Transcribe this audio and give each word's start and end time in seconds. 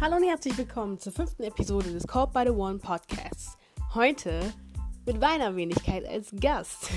Hallo 0.00 0.14
und 0.14 0.22
herzlich 0.22 0.56
willkommen 0.56 0.96
zur 1.00 1.12
fünften 1.12 1.42
Episode 1.42 1.90
des 1.90 2.06
Called 2.06 2.32
by 2.32 2.44
the 2.44 2.50
One 2.50 2.78
Podcasts. 2.78 3.58
Heute 3.94 4.54
mit 5.04 5.20
meiner 5.20 5.56
Wenigkeit 5.56 6.06
als 6.06 6.30
Gast. 6.38 6.88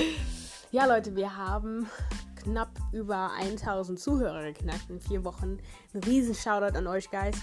ja, 0.70 0.86
Leute, 0.86 1.16
wir 1.16 1.36
haben 1.36 1.90
knapp 2.36 2.70
über 2.92 3.32
1000 3.32 3.98
Zuhörer 3.98 4.44
geknackt 4.44 4.88
in 4.88 5.00
vier 5.00 5.24
Wochen. 5.24 5.58
Ein 5.92 6.04
riesen 6.04 6.36
Shoutout 6.36 6.78
an 6.78 6.86
euch, 6.86 7.10
Guys. 7.10 7.36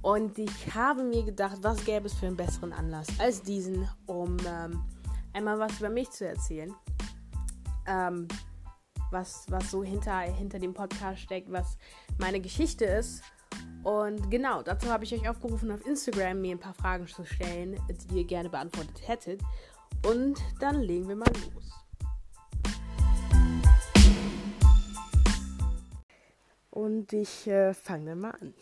Und 0.00 0.38
ich 0.38 0.76
habe 0.76 1.02
mir 1.02 1.24
gedacht, 1.24 1.58
was 1.62 1.84
gäbe 1.84 2.06
es 2.06 2.14
für 2.14 2.28
einen 2.28 2.36
besseren 2.36 2.72
Anlass 2.72 3.08
als 3.18 3.42
diesen, 3.42 3.88
um 4.06 4.36
ähm, 4.46 4.84
einmal 5.32 5.58
was 5.58 5.80
über 5.80 5.90
mich 5.90 6.08
zu 6.10 6.28
erzählen. 6.28 6.72
Ähm, 7.84 8.28
was, 9.10 9.46
was 9.48 9.72
so 9.72 9.82
hinter, 9.82 10.20
hinter 10.20 10.60
dem 10.60 10.72
Podcast 10.72 11.18
steckt, 11.18 11.50
was 11.50 11.76
meine 12.16 12.40
Geschichte 12.40 12.84
ist 12.84 13.24
und 13.82 14.30
genau, 14.30 14.62
dazu 14.62 14.88
habe 14.88 15.04
ich 15.04 15.14
euch 15.14 15.28
aufgerufen, 15.28 15.70
auf 15.70 15.86
Instagram 15.86 16.40
mir 16.40 16.54
ein 16.54 16.58
paar 16.58 16.74
Fragen 16.74 17.06
zu 17.06 17.24
stellen, 17.24 17.80
die 18.10 18.18
ihr 18.18 18.24
gerne 18.24 18.50
beantwortet 18.50 19.08
hättet. 19.08 19.40
Und 20.06 20.38
dann 20.58 20.82
legen 20.82 21.08
wir 21.08 21.16
mal 21.16 21.32
los. 21.54 21.70
Und 26.70 27.12
ich 27.12 27.46
äh, 27.46 27.74
fange 27.74 28.06
dann 28.06 28.20
mal 28.20 28.30
an. 28.30 28.54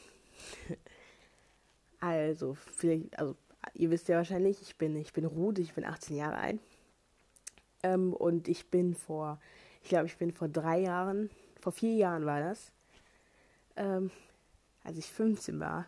also, 2.00 2.54
vielleicht, 2.54 3.18
also, 3.18 3.36
ihr 3.74 3.90
wisst 3.90 4.08
ja 4.08 4.16
wahrscheinlich, 4.16 4.62
ich 4.62 4.76
bin, 4.76 4.96
ich 4.96 5.12
bin 5.12 5.24
Ruth, 5.24 5.58
ich 5.58 5.74
bin 5.74 5.84
18 5.84 6.16
Jahre 6.16 6.38
alt. 6.38 6.60
Ähm, 7.82 8.12
und 8.12 8.48
ich 8.48 8.70
bin 8.70 8.94
vor, 8.94 9.40
ich 9.82 9.88
glaube, 9.88 10.06
ich 10.06 10.16
bin 10.16 10.32
vor 10.32 10.48
drei 10.48 10.80
Jahren, 10.80 11.30
vor 11.60 11.72
vier 11.72 11.94
Jahren 11.94 12.24
war 12.24 12.40
das, 12.40 12.72
ähm, 13.76 14.10
als 14.88 14.96
ich 14.96 15.06
15 15.12 15.60
war, 15.60 15.84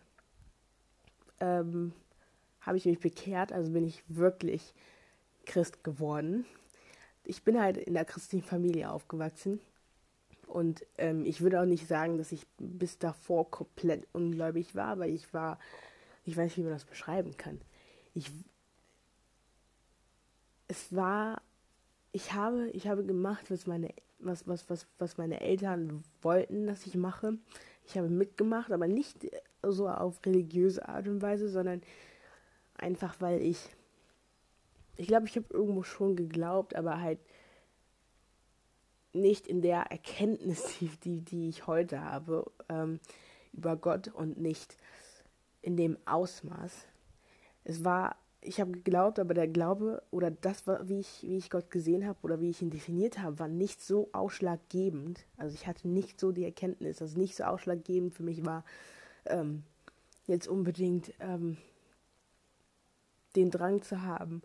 ähm, 1.40 1.92
habe 2.60 2.76
ich 2.76 2.84
mich 2.84 3.00
bekehrt, 3.00 3.50
also 3.50 3.72
bin 3.72 3.86
ich 3.86 4.04
wirklich 4.08 4.74
Christ 5.46 5.82
geworden. 5.82 6.44
Ich 7.24 7.42
bin 7.42 7.58
halt 7.58 7.78
in 7.78 7.94
der 7.94 8.04
christlichen 8.04 8.44
Familie 8.44 8.90
aufgewachsen 8.90 9.58
und 10.46 10.84
ähm, 10.98 11.24
ich 11.24 11.40
würde 11.40 11.62
auch 11.62 11.64
nicht 11.64 11.88
sagen, 11.88 12.18
dass 12.18 12.30
ich 12.30 12.46
bis 12.58 12.98
davor 12.98 13.50
komplett 13.50 14.06
ungläubig 14.12 14.74
war, 14.74 14.98
weil 14.98 15.14
ich 15.14 15.32
war, 15.32 15.58
ich 16.26 16.36
weiß 16.36 16.44
nicht, 16.44 16.58
wie 16.58 16.62
man 16.62 16.72
das 16.72 16.84
beschreiben 16.84 17.38
kann. 17.38 17.58
Ich, 18.12 18.30
es 20.68 20.94
war, 20.94 21.40
ich 22.12 22.34
habe, 22.34 22.68
ich 22.74 22.86
habe 22.86 23.02
gemacht, 23.02 23.50
was 23.50 23.66
meine, 23.66 23.94
was, 24.18 24.46
was, 24.46 24.68
was, 24.68 24.86
was 24.98 25.16
meine 25.16 25.40
Eltern 25.40 26.04
wollten, 26.20 26.66
dass 26.66 26.84
ich 26.84 26.96
mache. 26.96 27.38
Ich 27.90 27.98
habe 27.98 28.08
mitgemacht, 28.08 28.70
aber 28.70 28.86
nicht 28.86 29.28
so 29.62 29.88
auf 29.88 30.24
religiöse 30.24 30.88
Art 30.88 31.08
und 31.08 31.22
Weise, 31.22 31.48
sondern 31.48 31.82
einfach, 32.74 33.20
weil 33.20 33.42
ich, 33.42 33.58
ich 34.96 35.08
glaube, 35.08 35.26
ich 35.26 35.34
habe 35.34 35.46
irgendwo 35.50 35.82
schon 35.82 36.14
geglaubt, 36.14 36.76
aber 36.76 37.00
halt 37.00 37.18
nicht 39.12 39.48
in 39.48 39.60
der 39.60 39.90
Erkenntnis, 39.90 40.78
die, 41.04 41.20
die 41.20 41.48
ich 41.48 41.66
heute 41.66 42.00
habe 42.00 42.48
ähm, 42.68 43.00
über 43.52 43.76
Gott 43.76 44.06
und 44.06 44.38
nicht 44.38 44.76
in 45.60 45.76
dem 45.76 45.98
Ausmaß. 46.06 46.86
Es 47.64 47.82
war 47.82 48.14
ich 48.42 48.60
habe 48.60 48.72
geglaubt, 48.72 49.18
aber 49.18 49.34
der 49.34 49.48
Glaube 49.48 50.02
oder 50.10 50.30
das, 50.30 50.66
wie 50.66 51.00
ich, 51.00 51.22
wie 51.22 51.36
ich 51.36 51.50
Gott 51.50 51.70
gesehen 51.70 52.06
habe 52.06 52.18
oder 52.22 52.40
wie 52.40 52.50
ich 52.50 52.62
ihn 52.62 52.70
definiert 52.70 53.18
habe, 53.18 53.38
war 53.38 53.48
nicht 53.48 53.82
so 53.82 54.08
ausschlaggebend. 54.12 55.26
Also 55.36 55.54
ich 55.54 55.66
hatte 55.66 55.88
nicht 55.88 56.18
so 56.18 56.32
die 56.32 56.44
Erkenntnis, 56.44 57.02
also 57.02 57.18
nicht 57.18 57.36
so 57.36 57.44
ausschlaggebend 57.44 58.14
für 58.14 58.22
mich 58.22 58.44
war 58.44 58.64
ähm, 59.26 59.64
jetzt 60.26 60.48
unbedingt 60.48 61.12
ähm, 61.20 61.58
den 63.36 63.50
Drang 63.50 63.82
zu 63.82 64.02
haben, 64.02 64.42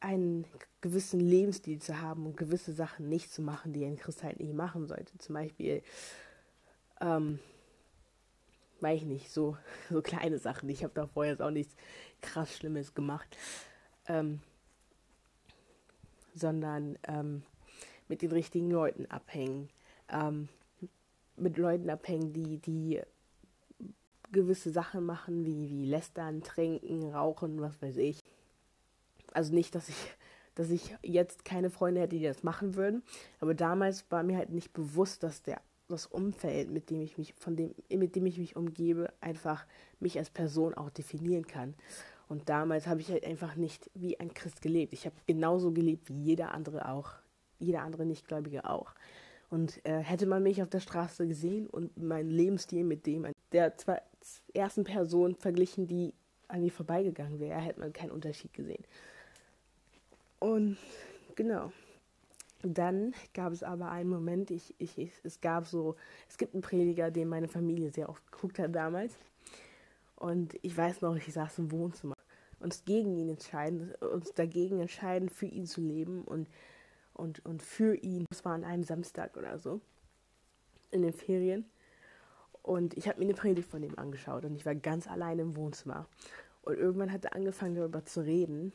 einen 0.00 0.44
gewissen 0.80 1.20
Lebensstil 1.20 1.80
zu 1.80 2.00
haben 2.00 2.26
und 2.26 2.36
gewisse 2.36 2.72
Sachen 2.72 3.08
nicht 3.08 3.32
zu 3.32 3.40
machen, 3.40 3.72
die 3.72 3.84
ein 3.84 3.96
Christ 3.96 4.22
halt 4.22 4.40
nicht 4.40 4.52
machen 4.52 4.86
sollte. 4.86 5.16
Zum 5.18 5.34
Beispiel 5.34 5.82
ähm, 7.00 7.38
weiß 8.80 9.00
ich 9.00 9.06
nicht, 9.06 9.30
so, 9.30 9.56
so 9.90 10.02
kleine 10.02 10.38
Sachen. 10.38 10.68
Ich 10.68 10.84
habe 10.84 10.94
da 10.94 11.06
vorher 11.06 11.32
jetzt 11.32 11.42
auch 11.42 11.50
nichts 11.50 11.74
krass 12.24 12.56
Schlimmes 12.56 12.94
gemacht. 12.94 13.36
Ähm, 14.06 14.40
sondern 16.34 16.98
ähm, 17.04 17.42
mit 18.08 18.22
den 18.22 18.32
richtigen 18.32 18.70
Leuten 18.70 19.06
abhängen. 19.06 19.68
Ähm, 20.08 20.48
mit 21.36 21.56
Leuten 21.56 21.90
abhängen, 21.90 22.32
die, 22.32 22.58
die 22.58 23.00
gewisse 24.32 24.70
Sachen 24.70 25.04
machen, 25.04 25.44
wie, 25.44 25.70
wie 25.70 25.84
lästern, 25.84 26.42
trinken, 26.42 27.12
rauchen, 27.12 27.60
was 27.60 27.80
weiß 27.80 27.96
ich. 27.96 28.20
Also 29.32 29.54
nicht, 29.54 29.74
dass 29.74 29.88
ich, 29.88 29.96
dass 30.54 30.70
ich 30.70 30.94
jetzt 31.02 31.44
keine 31.44 31.70
Freunde 31.70 32.00
hätte, 32.00 32.16
die 32.16 32.24
das 32.24 32.42
machen 32.42 32.74
würden. 32.74 33.02
Aber 33.40 33.54
damals 33.54 34.10
war 34.10 34.22
mir 34.22 34.36
halt 34.36 34.50
nicht 34.50 34.72
bewusst, 34.72 35.22
dass 35.22 35.42
der 35.42 35.60
das 35.88 36.06
Umfeld, 36.06 36.70
mit 36.70 36.90
dem 36.90 37.00
ich 37.00 37.18
mich, 37.18 37.34
von 37.34 37.56
dem, 37.56 37.74
mit 37.90 38.16
dem 38.16 38.26
ich 38.26 38.38
mich 38.38 38.56
umgebe, 38.56 39.12
einfach 39.20 39.66
mich 40.00 40.18
als 40.18 40.30
Person 40.30 40.74
auch 40.74 40.90
definieren 40.90 41.46
kann. 41.46 41.74
Und 42.28 42.48
damals 42.48 42.86
habe 42.86 43.00
ich 43.00 43.10
halt 43.10 43.24
einfach 43.24 43.56
nicht 43.56 43.90
wie 43.94 44.18
ein 44.18 44.32
Christ 44.32 44.62
gelebt. 44.62 44.92
Ich 44.92 45.06
habe 45.06 45.14
genauso 45.26 45.72
gelebt 45.72 46.08
wie 46.08 46.20
jeder 46.20 46.52
andere 46.52 46.88
auch. 46.88 47.12
Jeder 47.58 47.82
andere 47.82 48.04
Nichtgläubige 48.04 48.64
auch. 48.64 48.94
Und 49.50 49.84
äh, 49.86 49.98
hätte 49.98 50.26
man 50.26 50.42
mich 50.42 50.62
auf 50.62 50.68
der 50.70 50.80
Straße 50.80 51.28
gesehen 51.28 51.68
und 51.68 51.96
meinen 51.96 52.30
Lebensstil 52.30 52.84
mit 52.84 53.06
dem 53.06 53.26
der 53.52 53.76
zwei, 53.76 54.02
ersten 54.52 54.84
Person 54.84 55.36
verglichen, 55.36 55.86
die 55.86 56.12
an 56.48 56.62
mir 56.62 56.72
vorbeigegangen 56.72 57.38
wäre, 57.38 57.60
hätte 57.60 57.80
man 57.80 57.92
keinen 57.92 58.10
Unterschied 58.10 58.52
gesehen. 58.52 58.84
Und 60.40 60.76
genau 61.36 61.70
dann 62.64 63.14
gab 63.34 63.52
es 63.52 63.62
aber 63.62 63.90
einen 63.90 64.08
Moment, 64.08 64.50
ich, 64.50 64.74
ich, 64.78 64.96
ich, 64.98 65.12
es 65.22 65.40
gab 65.40 65.66
so, 65.66 65.96
es 66.28 66.38
gibt 66.38 66.54
einen 66.54 66.62
Prediger, 66.62 67.10
den 67.10 67.28
meine 67.28 67.48
Familie 67.48 67.90
sehr 67.90 68.08
oft 68.08 68.30
geguckt 68.32 68.58
hat 68.58 68.74
damals. 68.74 69.14
Und 70.16 70.54
ich 70.62 70.76
weiß 70.76 71.02
noch, 71.02 71.16
ich 71.16 71.32
saß 71.32 71.58
im 71.58 71.70
Wohnzimmer. 71.70 72.13
Uns 72.64 72.84
gegen 72.86 73.14
ihn 73.18 73.28
entscheiden, 73.28 73.94
uns 73.96 74.32
dagegen 74.32 74.80
entscheiden, 74.80 75.28
für 75.28 75.44
ihn 75.44 75.66
zu 75.66 75.82
leben 75.82 76.22
und, 76.24 76.48
und, 77.12 77.44
und 77.44 77.62
für 77.62 77.94
ihn. 77.94 78.24
Das 78.30 78.42
war 78.46 78.54
an 78.54 78.64
einem 78.64 78.84
Samstag 78.84 79.36
oder 79.36 79.58
so. 79.58 79.82
In 80.90 81.02
den 81.02 81.12
Ferien. 81.12 81.66
Und 82.62 82.96
ich 82.96 83.06
habe 83.06 83.18
mir 83.18 83.26
eine 83.26 83.34
Predigt 83.34 83.68
von 83.68 83.82
ihm 83.82 83.96
angeschaut 83.96 84.46
und 84.46 84.54
ich 84.54 84.64
war 84.64 84.74
ganz 84.74 85.06
allein 85.06 85.38
im 85.38 85.56
Wohnzimmer. 85.56 86.08
Und 86.62 86.78
irgendwann 86.78 87.12
hat 87.12 87.26
er 87.26 87.34
angefangen 87.36 87.74
darüber 87.74 88.06
zu 88.06 88.22
reden, 88.22 88.72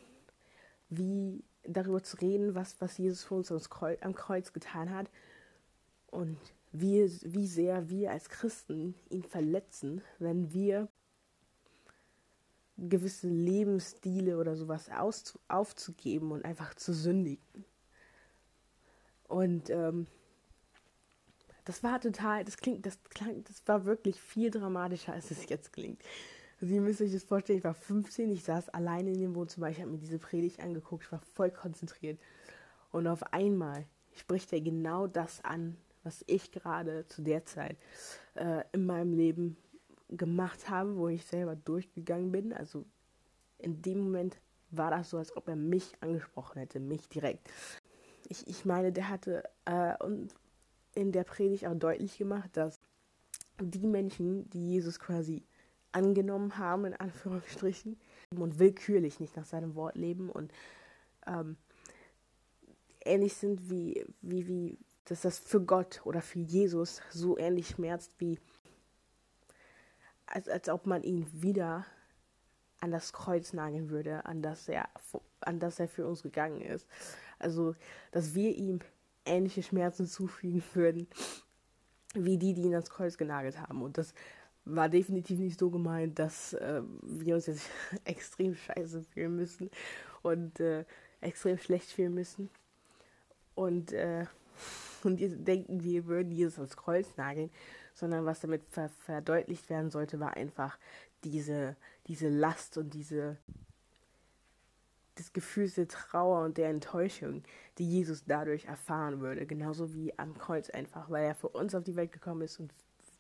wie 0.89 1.43
darüber 1.63 2.03
zu 2.03 2.17
reden, 2.17 2.53
was, 2.53 2.79
was 2.81 2.99
Jesus 2.99 3.23
für 3.23 3.33
uns 3.33 3.51
am 3.51 4.13
Kreuz 4.13 4.53
getan 4.53 4.93
hat 4.93 5.09
und 6.11 6.37
wie, 6.71 7.03
wie 7.23 7.47
sehr 7.47 7.89
wir 7.89 8.11
als 8.11 8.29
Christen 8.29 8.93
ihn 9.09 9.23
verletzen, 9.23 10.03
wenn 10.19 10.53
wir 10.53 10.87
gewisse 12.87 13.27
Lebensstile 13.27 14.37
oder 14.37 14.55
sowas 14.55 14.89
aufzugeben 15.47 16.31
und 16.31 16.45
einfach 16.45 16.73
zu 16.75 16.93
sündigen. 16.93 17.65
Und 19.27 19.69
ähm, 19.69 20.07
das 21.65 21.83
war 21.83 22.01
total, 22.01 22.43
das 22.43 22.57
klingt, 22.57 22.85
das 22.85 22.97
klang, 23.09 23.43
das 23.43 23.61
war 23.67 23.85
wirklich 23.85 24.19
viel 24.19 24.49
dramatischer, 24.49 25.13
als 25.13 25.29
es 25.29 25.47
jetzt 25.49 25.73
klingt. 25.73 26.01
Also 26.61 26.73
ihr 26.73 26.81
müsst 26.81 27.01
euch 27.01 27.11
das 27.11 27.23
vorstellen, 27.23 27.59
ich 27.59 27.63
war 27.63 27.73
15, 27.73 28.31
ich 28.31 28.43
saß 28.43 28.69
alleine 28.69 29.11
in 29.11 29.19
dem 29.19 29.35
Wohnzimmer, 29.35 29.69
ich 29.69 29.79
habe 29.79 29.91
mir 29.91 29.97
diese 29.97 30.19
Predigt 30.19 30.59
angeguckt, 30.59 31.05
ich 31.05 31.11
war 31.11 31.21
voll 31.21 31.51
konzentriert. 31.51 32.19
Und 32.91 33.07
auf 33.07 33.21
einmal 33.33 33.85
spricht 34.13 34.51
er 34.51 34.61
genau 34.61 35.07
das 35.07 35.43
an, 35.43 35.77
was 36.03 36.23
ich 36.27 36.51
gerade 36.51 37.05
zu 37.07 37.21
der 37.21 37.45
Zeit 37.45 37.77
äh, 38.35 38.63
in 38.71 38.85
meinem 38.85 39.13
Leben 39.13 39.57
gemacht 40.09 40.69
habe, 40.69 40.95
wo 40.95 41.07
ich 41.07 41.25
selber 41.25 41.55
durchgegangen 41.55 42.31
bin. 42.31 42.53
Also 42.53 42.85
in 43.57 43.81
dem 43.81 43.99
Moment 43.99 44.39
war 44.71 44.91
das 44.91 45.09
so, 45.09 45.17
als 45.17 45.35
ob 45.35 45.47
er 45.47 45.55
mich 45.55 45.93
angesprochen 46.01 46.59
hätte, 46.59 46.79
mich 46.79 47.07
direkt. 47.09 47.49
Ich, 48.27 48.47
ich 48.47 48.65
meine, 48.65 48.91
der 48.91 49.09
hatte 49.09 49.43
äh, 49.65 49.95
und 50.03 50.33
in 50.95 51.11
der 51.11 51.23
Predigt 51.23 51.65
auch 51.65 51.75
deutlich 51.75 52.17
gemacht, 52.17 52.49
dass 52.53 52.79
die 53.61 53.87
Menschen, 53.87 54.49
die 54.49 54.69
Jesus 54.69 54.99
quasi 54.99 55.43
angenommen 55.91 56.57
haben, 56.57 56.85
in 56.85 56.93
Anführungsstrichen, 56.93 57.99
und 58.35 58.59
willkürlich 58.59 59.19
nicht 59.19 59.35
nach 59.35 59.45
seinem 59.45 59.75
Wort 59.75 59.95
leben 59.95 60.29
und 60.29 60.51
ähm, 61.25 61.57
ähnlich 63.03 63.33
sind 63.33 63.69
wie, 63.69 64.05
wie, 64.21 64.47
wie, 64.47 64.77
dass 65.05 65.21
das 65.21 65.39
für 65.39 65.61
Gott 65.61 66.01
oder 66.05 66.21
für 66.21 66.39
Jesus 66.39 67.01
so 67.09 67.37
ähnlich 67.37 67.69
schmerzt, 67.69 68.11
wie 68.19 68.39
als, 70.29 70.47
als 70.47 70.69
ob 70.69 70.85
man 70.85 71.03
ihn 71.03 71.25
wieder 71.33 71.85
an 72.79 72.91
das 72.91 73.13
Kreuz 73.13 73.53
nageln 73.53 73.89
würde, 73.89 74.25
an 74.25 74.41
das 74.41 74.69
er, 74.69 74.87
an 75.41 75.59
das 75.59 75.79
er 75.79 75.87
für 75.87 76.07
uns 76.07 76.23
gegangen 76.23 76.61
ist. 76.61 76.87
Also, 77.39 77.75
dass 78.11 78.35
wir 78.35 78.55
ihm 78.55 78.79
ähnliche 79.25 79.63
Schmerzen 79.63 80.05
zufügen 80.05 80.63
würden, 80.73 81.07
wie 82.13 82.37
die, 82.37 82.53
die 82.53 82.63
ihn 82.63 82.73
ans 82.73 82.89
Kreuz 82.89 83.17
genagelt 83.17 83.59
haben. 83.59 83.81
Und 83.81 83.97
das 83.97 84.13
war 84.65 84.89
definitiv 84.89 85.39
nicht 85.39 85.59
so 85.59 85.69
gemeint, 85.69 86.19
dass 86.19 86.53
äh, 86.53 86.81
wir 87.01 87.35
uns 87.35 87.47
jetzt 87.47 87.69
extrem 88.03 88.55
scheiße 88.55 89.01
fühlen 89.01 89.35
müssen 89.35 89.69
und 90.21 90.59
äh, 90.59 90.85
extrem 91.21 91.57
schlecht 91.57 91.91
fühlen 91.91 92.13
müssen. 92.13 92.49
Und, 93.55 93.91
äh, 93.91 94.25
und 95.03 95.19
wir 95.19 95.29
denken, 95.29 95.83
wir 95.83 96.05
würden 96.05 96.31
Jesus 96.31 96.57
ans 96.57 96.77
Kreuz 96.77 97.17
nageln, 97.17 97.49
sondern 97.99 98.25
was 98.25 98.39
damit 98.39 98.63
ver 98.63 98.89
verdeutlicht 98.89 99.69
werden 99.69 99.91
sollte, 99.91 100.19
war 100.19 100.35
einfach 100.35 100.77
diese, 101.23 101.75
diese 102.07 102.29
Last 102.29 102.77
und 102.77 102.93
diese 102.93 103.37
das 105.15 105.33
Gefühl 105.33 105.69
der 105.69 105.87
Trauer 105.87 106.45
und 106.45 106.57
der 106.57 106.69
Enttäuschung, 106.69 107.43
die 107.77 107.89
Jesus 107.89 108.23
dadurch 108.25 108.65
erfahren 108.65 109.19
würde, 109.19 109.45
genauso 109.45 109.93
wie 109.93 110.17
am 110.17 110.37
Kreuz 110.37 110.69
einfach, 110.69 111.09
weil 111.09 111.25
er 111.25 111.35
für 111.35 111.49
uns 111.49 111.75
auf 111.75 111.83
die 111.83 111.97
Welt 111.97 112.13
gekommen 112.13 112.41
ist 112.41 112.59
und 112.59 112.71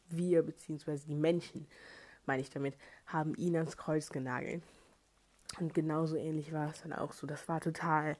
wir, 0.09 0.41
beziehungsweise 0.43 1.05
die 1.07 1.15
Menschen, 1.15 1.67
meine 2.25 2.41
ich 2.41 2.49
damit, 2.49 2.75
haben 3.05 3.35
ihn 3.35 3.57
ans 3.57 3.75
Kreuz 3.75 4.09
genagelt. 4.09 4.63
Und 5.59 5.73
genauso 5.73 6.15
ähnlich 6.15 6.53
war 6.53 6.69
es 6.69 6.81
dann 6.81 6.93
auch 6.93 7.11
so. 7.11 7.27
Das 7.27 7.47
war 7.47 7.59
total 7.59 8.15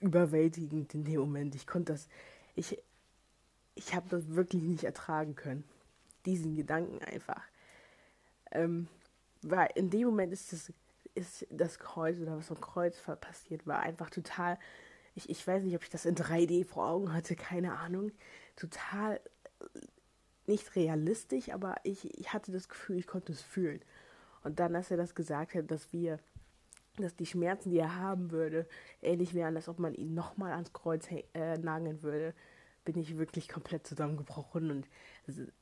überwältigend 0.00 0.92
in 0.94 1.04
dem 1.04 1.20
Moment. 1.20 1.54
Ich 1.54 1.66
konnte 1.66 1.92
das, 1.92 2.08
ich, 2.54 2.82
ich 3.78 3.94
habe 3.94 4.08
das 4.08 4.34
wirklich 4.34 4.62
nicht 4.62 4.84
ertragen 4.84 5.36
können. 5.36 5.64
Diesen 6.26 6.56
Gedanken 6.56 7.02
einfach. 7.04 7.42
Ähm, 8.50 8.88
weil 9.42 9.70
in 9.76 9.88
dem 9.88 10.06
Moment 10.08 10.32
ist 10.32 10.52
das, 10.52 10.72
ist 11.14 11.46
das 11.50 11.78
Kreuz 11.78 12.18
oder 12.18 12.36
was 12.36 12.50
am 12.50 12.60
Kreuz 12.60 12.96
passiert 13.20 13.66
war, 13.66 13.80
einfach 13.80 14.10
total. 14.10 14.58
Ich, 15.14 15.30
ich 15.30 15.46
weiß 15.46 15.62
nicht, 15.62 15.76
ob 15.76 15.82
ich 15.82 15.90
das 15.90 16.06
in 16.06 16.16
3D 16.16 16.64
vor 16.64 16.88
Augen 16.88 17.12
hatte, 17.12 17.36
keine 17.36 17.78
Ahnung. 17.78 18.10
Total 18.56 19.20
nicht 20.46 20.74
realistisch, 20.74 21.50
aber 21.50 21.76
ich, 21.84 22.18
ich 22.18 22.32
hatte 22.32 22.50
das 22.50 22.68
Gefühl, 22.68 22.98
ich 22.98 23.06
konnte 23.06 23.32
es 23.32 23.42
fühlen. 23.42 23.80
Und 24.42 24.60
dann, 24.60 24.74
als 24.74 24.90
er 24.90 24.96
das 24.96 25.14
gesagt 25.14 25.54
hat, 25.54 25.70
dass 25.70 25.92
wir, 25.92 26.18
dass 26.96 27.14
die 27.14 27.26
Schmerzen, 27.26 27.70
die 27.70 27.78
er 27.78 27.96
haben 27.96 28.30
würde, 28.30 28.66
ähnlich 29.02 29.34
wären, 29.34 29.56
als 29.56 29.68
ob 29.68 29.78
man 29.78 29.94
ihn 29.94 30.14
nochmal 30.14 30.52
ans 30.52 30.72
Kreuz 30.72 31.06
äh, 31.34 31.58
nageln 31.58 32.02
würde, 32.02 32.34
bin 32.88 33.02
ich 33.02 33.18
wirklich 33.18 33.48
komplett 33.50 33.86
zusammengebrochen 33.86 34.70
und 34.70 34.88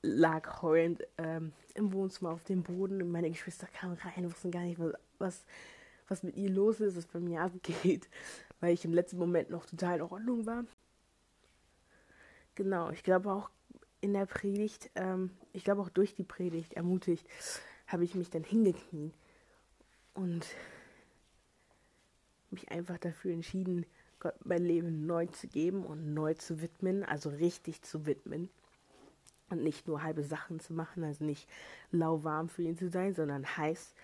lag 0.00 0.62
heulend 0.62 1.02
ähm, 1.18 1.52
im 1.74 1.92
Wohnzimmer 1.92 2.30
auf 2.30 2.44
dem 2.44 2.62
Boden 2.62 3.02
und 3.02 3.10
meine 3.10 3.28
Geschwister 3.28 3.66
kamen 3.66 3.94
rein, 3.94 4.30
wussten 4.30 4.52
gar 4.52 4.60
nicht, 4.60 4.78
was, 4.78 4.92
was, 5.18 5.44
was 6.06 6.22
mit 6.22 6.36
ihr 6.36 6.50
los 6.50 6.78
ist, 6.78 6.96
was 6.96 7.06
bei 7.06 7.18
mir 7.18 7.40
abgeht, 7.40 8.08
weil 8.60 8.74
ich 8.74 8.84
im 8.84 8.94
letzten 8.94 9.18
Moment 9.18 9.50
noch 9.50 9.66
total 9.66 9.96
in 9.96 10.02
Ordnung 10.02 10.46
war. 10.46 10.66
Genau, 12.54 12.90
ich 12.90 13.02
glaube 13.02 13.32
auch 13.32 13.50
in 14.00 14.12
der 14.12 14.26
Predigt, 14.26 14.92
ähm, 14.94 15.32
ich 15.52 15.64
glaube 15.64 15.82
auch 15.82 15.90
durch 15.90 16.14
die 16.14 16.22
Predigt 16.22 16.74
ermutigt, 16.74 17.26
habe 17.88 18.04
ich 18.04 18.14
mich 18.14 18.30
dann 18.30 18.44
hingekniet 18.44 19.12
und 20.14 20.46
mich 22.52 22.70
einfach 22.70 22.98
dafür 22.98 23.32
entschieden, 23.32 23.84
mein 24.44 24.64
Leben 24.64 25.06
neu 25.06 25.26
zu 25.26 25.48
geben 25.48 25.84
und 25.84 26.14
neu 26.14 26.34
zu 26.34 26.60
widmen, 26.60 27.04
also 27.04 27.30
richtig 27.30 27.82
zu 27.82 28.06
widmen. 28.06 28.48
Und 29.48 29.62
nicht 29.62 29.86
nur 29.86 30.02
halbe 30.02 30.24
Sachen 30.24 30.58
zu 30.58 30.72
machen, 30.72 31.04
also 31.04 31.24
nicht 31.24 31.48
lauwarm 31.92 32.48
für 32.48 32.62
ihn 32.62 32.76
zu 32.76 32.88
sein, 32.88 33.14
sondern 33.14 33.46
heiß. 33.56 33.94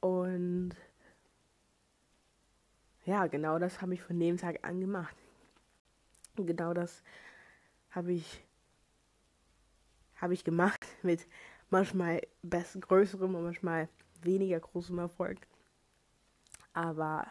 Und 0.00 0.70
ja, 3.04 3.26
genau 3.26 3.58
das 3.58 3.80
habe 3.80 3.94
ich 3.94 4.02
von 4.02 4.18
dem 4.18 4.36
Tag 4.36 4.66
an 4.66 4.80
gemacht. 4.80 5.16
Und 6.36 6.46
genau 6.46 6.74
das 6.74 7.02
habe 7.90 8.12
ich 8.12 8.44
habe 10.16 10.34
ich 10.34 10.44
gemacht 10.44 10.86
mit 11.02 11.26
manchmal 11.70 12.20
best 12.42 12.80
größerem 12.80 13.34
und 13.34 13.42
manchmal 13.44 13.88
weniger 14.22 14.60
großem 14.60 14.98
Erfolg. 14.98 15.38
Aber 16.72 17.26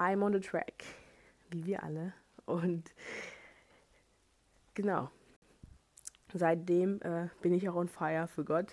I'm 0.00 0.22
on 0.22 0.32
the 0.32 0.40
track, 0.40 0.84
wie 1.50 1.66
wir 1.66 1.82
alle. 1.82 2.14
Und 2.46 2.94
genau, 4.72 5.10
seitdem 6.32 7.02
äh, 7.02 7.28
bin 7.42 7.52
ich 7.52 7.68
auch 7.68 7.74
on 7.74 7.86
fire 7.86 8.26
für 8.26 8.44
Gott. 8.44 8.72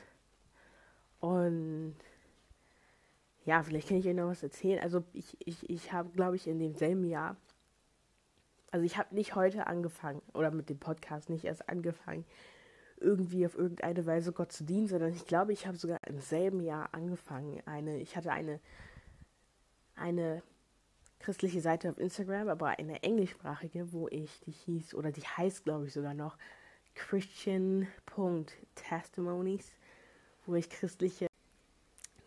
Und 1.20 1.98
ja, 3.44 3.62
vielleicht 3.62 3.90
kann 3.90 3.98
ich 3.98 4.08
euch 4.08 4.16
noch 4.16 4.30
was 4.30 4.42
erzählen. 4.42 4.82
Also 4.82 5.04
ich, 5.12 5.36
ich, 5.46 5.70
ich 5.70 5.92
habe, 5.92 6.10
glaube 6.12 6.38
ich, 6.38 6.48
in 6.48 6.60
demselben 6.60 7.04
Jahr, 7.04 7.36
also 8.72 8.86
ich 8.86 8.98
habe 8.98 9.14
nicht 9.14 9.36
heute 9.36 9.68
angefangen 9.68 10.22
oder 10.34 10.50
mit 10.50 10.70
dem 10.70 10.80
Podcast 10.80 11.30
nicht 11.30 11.44
erst 11.44 11.68
angefangen, 11.68 12.24
irgendwie 13.00 13.46
auf 13.46 13.56
irgendeine 13.56 14.06
Weise 14.06 14.32
Gott 14.32 14.54
zu 14.54 14.64
dienen, 14.64 14.88
sondern 14.88 15.12
ich 15.12 15.26
glaube, 15.26 15.52
ich 15.52 15.68
habe 15.68 15.78
sogar 15.78 16.00
im 16.08 16.20
selben 16.20 16.62
Jahr 16.62 16.94
angefangen. 16.94 17.62
Eine, 17.66 17.98
ich 18.00 18.16
hatte 18.16 18.32
eine, 18.32 18.62
eine 19.96 20.42
christliche 21.20 21.62
Seite 21.62 21.90
auf 21.90 21.98
Instagram, 21.98 22.50
aber 22.50 22.80
eine 22.80 23.02
englischsprachige, 23.04 23.92
wo 23.92 24.08
ich, 24.08 24.40
die 24.42 24.52
hieß, 24.52 24.94
oder 24.94 25.12
die 25.12 25.22
heißt, 25.22 25.64
glaube 25.64 25.88
ich, 25.88 25.94
sogar 25.94 26.14
noch 26.14 26.38
Christian.testimonies, 26.96 29.76
wo 30.46 30.56
ich 30.56 30.70
christliche 30.70 31.28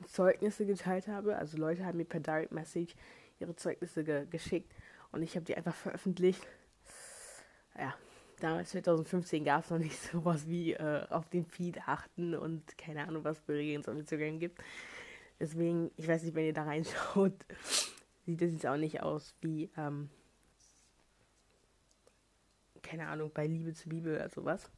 Zeugnisse 0.07 0.67
geteilt 0.67 1.09
habe. 1.09 1.37
Also 1.37 1.57
Leute 1.57 1.85
haben 1.85 1.99
mir 1.99 2.05
per 2.05 2.21
Direct 2.21 2.53
Message 2.53 2.95
ihre 3.39 3.57
Zeugnisse 3.57 4.05
ge 4.05 4.27
geschickt 4.27 4.73
und 5.13 5.23
ich 5.23 5.35
habe 5.35 5.45
die 5.45 5.57
einfach 5.57 5.75
veröffentlicht. 5.75 6.47
Ja, 7.79 7.95
damals 8.41 8.71
2015 8.71 9.45
gab 9.45 9.65
es 9.65 9.71
noch 9.71 9.79
nicht 9.79 10.01
sowas 10.13 10.49
wie 10.49 10.73
äh, 10.73 11.07
auf 11.09 11.29
den 11.29 11.47
Feed 11.47 11.79
achten 11.87 12.35
und 12.35 12.77
keine 12.79 13.07
Ahnung, 13.07 13.25
was 13.25 13.39
für 13.41 13.55
Regeln 13.55 13.81
es 13.81 13.89
auf 13.89 13.97
Instagram 13.97 14.39
gibt. 14.39 14.59
Deswegen, 15.39 15.91
ich 15.97 16.07
weiß 16.07 16.23
nicht, 16.23 16.35
wenn 16.35 16.45
ihr 16.45 16.53
da 16.53 16.65
reinschaut, 16.65 17.33
sieht 18.39 18.49
es 18.49 18.53
jetzt 18.53 18.67
auch 18.67 18.77
nicht 18.77 19.03
aus 19.03 19.35
wie, 19.41 19.71
ähm, 19.77 20.11
keine 22.83 23.09
Ahnung, 23.09 23.31
bei 23.33 23.47
Liebe 23.47 23.75
zur 23.75 23.91
Bibel 23.91 24.15
oder 24.15 24.29
sowas. 24.29 24.71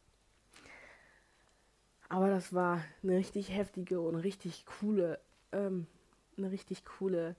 Aber 2.09 2.29
das 2.29 2.53
war 2.53 2.85
eine 3.03 3.17
richtig 3.17 3.51
heftige 3.51 4.01
und 4.01 4.17
richtig 4.17 4.67
coole, 4.67 5.19
ähm, 5.53 5.87
eine 6.37 6.51
richtig 6.51 6.85
coole 6.85 7.37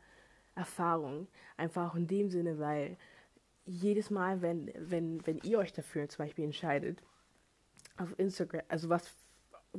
Erfahrung. 0.55 1.27
Einfach 1.57 1.91
auch 1.91 1.95
in 1.95 2.07
dem 2.07 2.29
Sinne, 2.29 2.57
weil 2.57 2.97
jedes 3.65 4.09
Mal, 4.09 4.41
wenn, 4.41 4.71
wenn, 4.75 5.25
wenn 5.27 5.37
ihr 5.39 5.59
euch 5.59 5.73
dafür 5.73 6.09
zum 6.09 6.25
Beispiel 6.25 6.45
entscheidet, 6.45 7.03
auf 7.97 8.17
Instagram, 8.17 8.63
also 8.67 8.89
was 8.89 9.15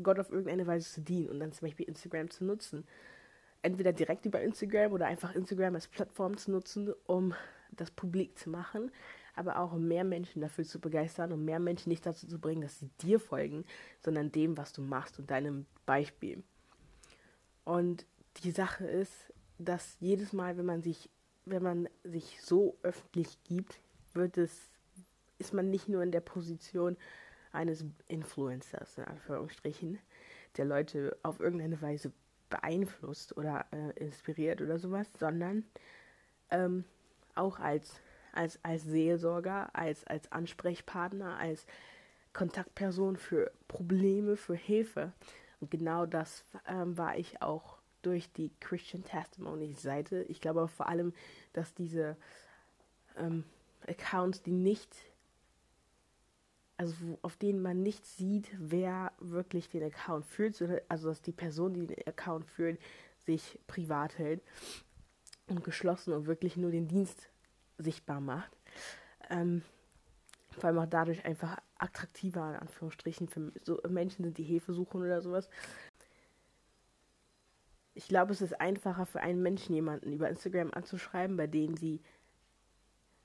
Gott 0.03 0.19
auf 0.19 0.31
irgendeine 0.31 0.67
Weise 0.67 0.89
zu 0.91 1.01
dienen 1.01 1.29
und 1.29 1.41
dann 1.41 1.53
zum 1.53 1.67
Beispiel 1.67 1.87
Instagram 1.87 2.31
zu 2.31 2.45
nutzen, 2.45 2.87
entweder 3.65 3.93
direkt 3.93 4.27
über 4.27 4.41
Instagram 4.41 4.93
oder 4.93 5.07
einfach 5.07 5.35
Instagram 5.35 5.75
als 5.75 5.89
Plattform 5.89 6.37
zu 6.37 6.51
nutzen, 6.51 6.93
um 7.07 7.35
das 7.73 7.91
publik 7.91 8.39
zu 8.39 8.51
machen, 8.51 8.93
aber 9.35 9.59
auch 9.59 9.73
um 9.73 9.89
mehr 9.89 10.05
Menschen 10.05 10.41
dafür 10.41 10.65
zu 10.65 10.81
begeistern, 10.81 11.33
um 11.33 11.45
mehr 11.45 11.59
Menschen 11.59 11.89
nicht 11.89 12.07
dazu 12.07 12.27
zu 12.27 12.39
bringen, 12.39 12.63
dass 12.63 12.79
sie 12.79 12.91
dir 13.01 13.19
folgen, 13.19 13.65
sondern 14.01 14.31
dem, 14.31 14.57
was 14.57 14.73
du 14.73 14.83
machst 14.83 15.19
und 15.19 15.31
deinem 15.31 15.67
Beispiel. 15.87 16.43
Und 17.65 18.07
die 18.45 18.53
Sache 18.53 18.87
ist, 18.87 19.33
dass 19.59 19.97
jedes 20.01 20.33
Mal, 20.33 20.57
wenn 20.57 20.67
man 20.67 20.83
sich 20.83 21.09
wenn 21.47 21.63
man 21.63 21.89
sich 22.03 22.41
so 22.41 22.77
öffentlich 22.83 23.43
gibt, 23.45 23.81
wird 24.13 24.39
es, 24.39 24.71
ist 25.39 25.53
man 25.53 25.71
nicht 25.71 25.89
nur 25.89 26.03
in 26.03 26.13
der 26.13 26.21
Position 26.21 26.97
eines 27.53 27.85
Influencers, 28.09 28.99
in 28.99 29.05
Anführungsstrichen, 29.05 29.99
der 30.57 30.65
Leute 30.65 31.17
auf 31.23 31.41
irgendeine 31.41 31.81
Weise 31.83 32.13
beeinflusst 32.55 33.37
oder 33.37 33.67
äh, 33.73 33.91
inspiriert 34.05 34.63
oder 34.63 34.79
sowas, 34.79 35.09
sondern 35.19 35.65
ähm, 36.51 36.85
auch 37.35 37.59
als, 37.59 38.01
als, 38.33 38.61
als 38.63 38.85
Seelsorger, 38.85 39.71
als, 39.75 40.07
als 40.07 40.31
Ansprechpartner, 40.31 41.37
als 41.39 41.67
Kontaktperson 42.33 43.17
für 43.17 43.51
Probleme, 43.67 44.37
für 44.37 44.55
Hilfe. 44.55 45.13
Und 45.61 45.73
genau 45.73 46.07
das 46.07 46.45
ähm, 46.69 46.97
war 46.97 47.17
ich 47.17 47.43
auch 47.43 47.79
durch 48.03 48.33
die 48.33 48.53
Christian 48.61 49.03
Testimony 49.03 49.73
Seite. 49.73 50.23
Ich 50.25 50.41
glaube 50.41 50.69
vor 50.69 50.89
allem, 50.89 51.13
dass 51.55 51.75
diese 51.75 52.17
ähm, 53.17 53.45
Accounts, 53.89 54.43
die 54.43 54.53
nicht, 54.53 54.95
also 56.77 56.95
auf 57.23 57.37
denen 57.37 57.63
man 57.63 57.83
nicht 57.83 58.05
sieht, 58.07 58.51
wer 58.59 59.13
wirklich 59.19 59.69
den 59.69 59.83
Account 59.83 60.27
führt, 60.27 60.61
also 60.89 61.09
dass 61.09 61.23
die 61.23 61.33
Person, 61.33 61.75
die 61.75 61.87
den 61.87 62.07
Account 62.07 62.47
führt, 62.47 62.81
sich 63.19 63.59
privat 63.67 64.19
hält 64.19 64.43
und 65.47 65.65
geschlossen 65.65 66.13
und 66.13 66.27
wirklich 66.27 66.57
nur 66.57 66.71
den 66.71 66.89
Dienst 66.89 67.29
sichtbar 67.79 68.21
macht. 68.21 68.51
Ähm, 69.31 69.63
vor 70.51 70.65
allem 70.65 70.79
auch 70.79 70.87
dadurch 70.87 71.25
einfach 71.25 71.59
attraktiver, 71.79 72.51
in 72.51 72.57
Anführungsstrichen, 72.57 73.29
für 73.29 73.53
so 73.63 73.81
Menschen 73.89 74.25
sind, 74.25 74.39
die 74.39 74.45
Hilfe 74.45 74.73
suchen 74.73 75.01
oder 75.01 75.21
sowas 75.21 75.49
ich 77.95 78.09
glaube, 78.09 78.33
es 78.33 78.43
ist 78.43 78.61
einfacher 78.61 79.07
für 79.07 79.21
einen 79.21 79.43
Menschen, 79.43 79.75
jemanden 79.75 80.13
über 80.13 80.29
Instagram 80.29 80.73
anzuschreiben, 80.73 81.37
bei 81.37 81.47
dem 81.47 81.77
sie, 81.77 82.01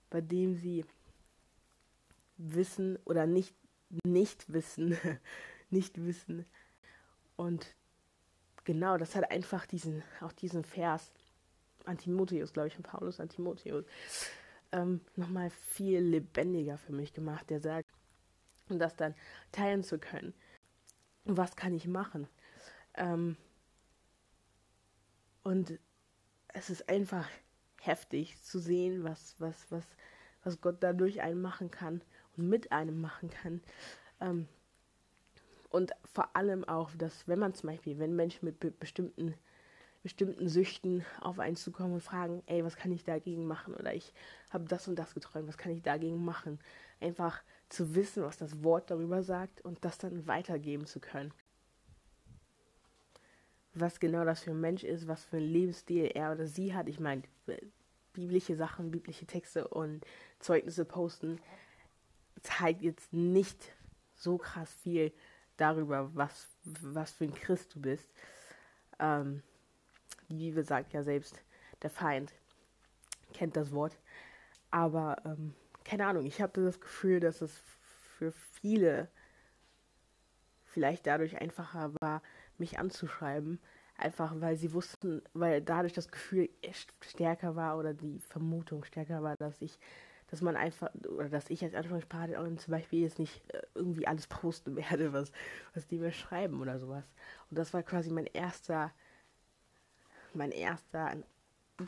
bei 0.10 0.22
dem 0.22 0.56
sie 0.56 0.86
wissen 2.40 2.98
oder 3.06 3.28
nicht, 3.28 3.54
nicht 4.04 4.52
wissen, 4.52 4.98
nicht 5.70 6.04
wissen, 6.04 6.46
Und 7.36 7.76
genau, 8.64 8.98
das 8.98 9.16
hat 9.16 9.30
einfach 9.30 9.66
diesen, 9.66 10.04
auch 10.22 10.32
diesen 10.32 10.64
Vers, 10.64 11.12
Antimotheus, 11.86 12.54
glaube 12.54 12.70
ich, 12.70 12.76
von 12.76 12.84
Paulus 12.84 13.20
Antimotheus, 13.20 13.86
ähm, 14.72 15.02
nochmal 15.16 15.50
viel 15.50 16.00
lebendiger 16.00 16.78
für 16.78 16.94
mich 16.94 17.14
gemacht, 17.14 17.50
der 17.50 17.60
sagt, 17.60 17.90
und 18.70 18.80
das 18.80 18.96
dann 18.96 19.16
teilen 19.52 19.84
zu 19.84 20.00
können. 20.00 20.34
Was 21.26 21.56
kann 21.56 21.74
ich 21.74 21.88
machen? 21.88 22.28
Ähm, 22.96 23.36
und 25.44 25.80
es 26.50 26.70
ist 26.70 26.88
einfach 26.88 27.28
heftig 27.82 28.42
zu 28.42 28.60
sehen, 28.60 29.04
was, 29.04 29.36
was, 29.40 29.72
was, 29.72 29.84
was 30.44 30.62
Gott 30.62 30.78
dadurch 30.82 31.22
einen 31.22 31.42
machen 31.42 31.72
kann 31.72 32.02
mit 32.48 32.72
einem 32.72 33.02
machen 33.02 33.30
kann. 33.30 33.62
Ähm, 34.22 34.48
und 35.70 35.92
vor 36.06 36.36
allem 36.36 36.64
auch, 36.68 36.92
dass 36.98 37.28
wenn 37.28 37.40
man 37.40 37.54
zum 37.54 37.70
Beispiel, 37.70 38.00
wenn 38.00 38.16
Menschen 38.16 38.46
mit 38.46 38.60
be 38.60 38.72
bestimmten, 38.72 39.36
bestimmten 40.02 40.48
Süchten 40.48 41.06
auf 41.22 41.40
einen 41.40 41.56
zukommen 41.56 41.94
und 41.94 42.04
fragen, 42.04 42.42
ey, 42.48 42.64
was 42.64 42.76
kann 42.76 42.92
ich 42.92 43.04
dagegen 43.04 43.46
machen? 43.46 43.76
Oder 43.76 43.94
ich 43.94 44.14
habe 44.50 44.66
das 44.66 44.88
und 44.88 44.98
das 44.98 45.14
geträumt, 45.14 45.48
was 45.48 45.58
kann 45.58 45.72
ich 45.72 45.82
dagegen 45.82 46.24
machen? 46.24 46.60
Einfach 47.00 47.42
zu 47.68 47.94
wissen, 47.96 48.24
was 48.24 48.38
das 48.38 48.64
Wort 48.64 48.90
darüber 48.90 49.22
sagt 49.22 49.62
und 49.62 49.84
das 49.86 49.98
dann 49.98 50.28
weitergeben 50.28 50.86
zu 50.86 51.00
können. 51.00 51.32
Was 53.76 54.00
genau 54.00 54.26
das 54.26 54.42
für 54.42 54.52
ein 54.52 54.62
Mensch 54.62 54.84
ist, 54.84 55.08
was 55.08 55.26
für 55.26 55.38
ein 55.38 55.44
Lebensstil 55.44 56.10
er 56.14 56.32
oder 56.32 56.48
sie 56.48 56.74
hat. 56.74 56.90
Ich 56.90 57.00
meine, 57.00 57.22
biblische 58.14 58.56
Sachen, 58.56 58.90
biblische 58.90 59.26
Texte 59.26 59.68
und 59.68 60.04
Zeugnisse 60.40 60.86
posten 60.86 61.40
zeigt 62.42 62.82
jetzt 62.82 63.14
nicht 63.14 63.74
so 64.16 64.38
krass 64.38 64.74
viel 64.74 65.14
darüber, 65.58 66.14
was, 66.16 66.48
was 66.64 67.12
für 67.12 67.26
ein 67.26 67.34
Christ 67.34 67.76
du 67.76 67.82
bist. 67.82 68.10
Ähm, 69.00 69.44
die 70.30 70.36
Bibel 70.36 70.64
sagt 70.64 70.94
ja 70.94 71.04
selbst, 71.04 71.42
der 71.82 71.90
Feind 71.90 72.34
kennt 73.34 73.56
das 73.56 73.72
Wort. 73.72 73.98
Aber 74.72 75.18
ähm, 75.26 75.54
keine 75.84 76.06
Ahnung, 76.06 76.26
ich 76.26 76.42
habe 76.42 76.64
das 76.64 76.80
Gefühl, 76.80 77.20
dass 77.20 77.42
es 77.42 77.52
für 78.18 78.32
viele 78.32 79.10
vielleicht 80.66 81.08
dadurch 81.08 81.42
einfacher 81.42 81.94
war, 82.00 82.22
mich 82.58 82.78
anzuschreiben. 82.80 83.60
Einfach 83.98 84.40
weil 84.40 84.56
sie 84.56 84.74
wussten, 84.74 85.22
weil 85.34 85.62
dadurch 85.62 85.94
das 85.94 86.10
Gefühl 86.10 86.50
stärker 87.02 87.56
war 87.56 87.78
oder 87.78 87.94
die 87.94 88.20
Vermutung 88.20 88.86
stärker 88.86 89.24
war, 89.24 89.36
dass 89.36 89.62
ich 89.62 89.78
dass 90.30 90.42
man 90.42 90.56
einfach, 90.56 90.90
oder 91.08 91.30
dass 91.30 91.50
ich 91.50 91.64
als 91.64 91.74
Ansprechpartnerin 91.74 92.58
zum 92.58 92.72
Beispiel 92.72 93.02
jetzt 93.02 93.20
nicht 93.20 93.42
äh, 93.54 93.62
irgendwie 93.76 94.08
alles 94.08 94.28
posten 94.28 94.76
werde, 94.76 95.14
was, 95.14 95.32
was 95.74 95.88
die 95.88 95.98
mir 95.98 96.12
schreiben 96.12 96.62
oder 96.62 96.80
sowas. 96.80 97.06
Und 97.50 97.58
das 97.58 97.74
war 97.74 97.84
quasi 97.84 98.12
mein 98.12 98.28
erster, 98.28 98.92
mein 100.34 100.52
erster 100.52 101.18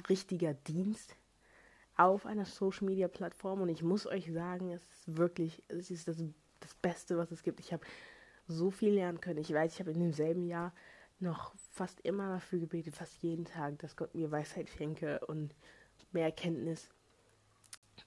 richtiger 0.10 0.54
Dienst 0.54 1.16
auf 1.98 2.26
einer 2.26 2.46
Social 2.46 2.88
Media 2.88 3.08
Plattform. 3.08 3.62
Und 3.62 3.70
ich 3.70 3.84
muss 3.84 4.08
euch 4.08 4.32
sagen, 4.32 4.72
es 4.72 4.82
ist 4.82 5.18
wirklich, 5.18 5.64
es 5.68 5.92
ist 5.92 6.08
das, 6.08 6.18
das 6.60 6.74
Beste, 6.76 7.18
was 7.18 7.32
es 7.32 7.44
gibt. 7.44 7.60
Ich 7.60 7.74
habe 7.74 7.84
so 8.48 8.72
viel 8.72 8.94
lernen 8.94 9.22
können. 9.22 9.40
Ich 9.40 9.54
weiß, 9.54 9.74
ich 9.74 9.80
habe 9.80 9.92
in 9.92 10.00
demselben 10.00 10.46
Jahr 10.48 10.74
noch 11.20 11.54
fast 11.72 12.02
immer 12.02 12.30
dafür 12.30 12.60
gebetet, 12.60 12.96
fast 12.96 13.22
jeden 13.22 13.46
Tag, 13.46 13.78
dass 13.80 13.96
Gott 13.96 14.16
mir 14.16 14.32
Weisheit 14.32 14.70
schenke 14.70 15.20
und 15.28 15.54
mehr 16.12 16.26
Erkenntnis 16.26 16.90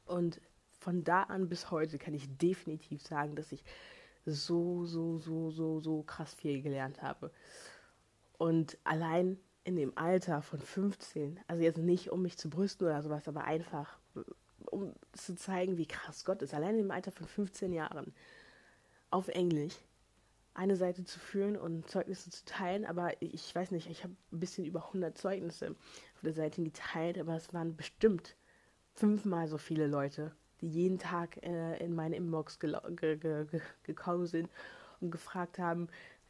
und 0.07 0.41
von 0.81 1.05
da 1.05 1.23
an 1.25 1.49
bis 1.49 1.71
heute 1.71 1.99
kann 1.99 2.15
ich 2.15 2.37
definitiv 2.37 3.03
sagen, 3.03 3.37
dass 3.37 3.53
ich 3.53 3.65
so, 4.27 4.85
so, 4.85 5.19
so, 5.19 5.51
so, 5.51 5.81
so 5.81 6.03
krass 6.03 6.35
viel 6.35 6.63
gelernt 6.63 7.03
habe. 7.03 7.31
Und 8.39 8.79
allein 8.85 9.39
in 9.65 9.77
dem 9.77 9.97
Alter 9.97 10.43
von 10.43 10.61
15, 10.61 11.41
also 11.47 11.63
jetzt 11.63 11.79
nicht 11.79 12.11
um 12.11 12.23
mich 12.23 12.37
zu 12.37 12.51
brüsten 12.51 12.87
oder 12.87 13.03
sowas, 13.03 13.29
aber 13.29 13.45
einfach 13.45 13.99
um 14.67 14.95
zu 15.13 15.35
zeigen, 15.35 15.79
wie 15.79 15.87
krass 15.87 16.25
Gott 16.25 16.43
ist, 16.43 16.55
allein 16.55 16.79
im 16.79 16.91
Alter 16.91 17.13
von 17.13 17.27
15 17.27 17.73
Jahren 17.73 18.15
auf 19.11 19.29
Englisch 19.29 19.75
eine 20.55 20.77
Seite 20.77 21.05
zu 21.05 21.19
führen 21.19 21.57
und 21.57 21.89
Zeugnisse 21.89 22.31
zu 22.31 22.45
teilen, 22.45 22.85
aber 22.85 23.21
ich 23.21 23.55
weiß 23.55 23.73
nicht, 23.73 23.91
ich 23.91 24.05
habe 24.05 24.15
ein 24.33 24.41
bisschen 24.41 24.65
über 24.65 24.87
100 24.87 25.17
Zeugnisse 25.19 25.71
auf 25.71 26.21
der 26.23 26.33
Seite 26.33 26.63
geteilt, 26.63 27.19
aber 27.19 27.35
es 27.35 27.53
waren 27.53 27.77
bestimmt 27.77 28.37
fünfmal 28.95 29.49
so 29.49 29.59
viele 29.59 29.87
Leute, 29.87 30.33
die 30.61 30.69
jeden 30.69 30.99
Tag 30.99 31.43
äh, 31.43 31.77
in 31.85 31.95
meine 31.95 32.17
Inbox 32.17 32.59
ge 32.59 32.75
ge 32.97 33.17
ge 33.17 33.47
gekommen 33.83 34.27
sind 34.27 34.49
und 35.01 35.11
gefragt 35.11 35.59
haben, 35.59 35.89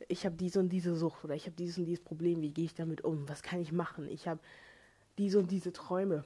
ich 0.08 0.26
habe 0.26 0.36
diese 0.36 0.60
und 0.60 0.70
diese 0.70 0.96
Sucht 0.96 1.24
oder 1.24 1.34
ich 1.34 1.46
habe 1.46 1.56
dieses 1.56 1.78
und 1.78 1.84
dieses 1.86 2.04
Problem, 2.04 2.42
wie 2.42 2.50
gehe 2.50 2.64
ich 2.64 2.74
damit 2.74 3.02
um, 3.02 3.28
was 3.28 3.42
kann 3.42 3.60
ich 3.60 3.72
machen, 3.72 4.08
ich 4.08 4.26
habe 4.26 4.40
diese 5.18 5.38
und 5.38 5.50
diese 5.50 5.72
Träume, 5.72 6.24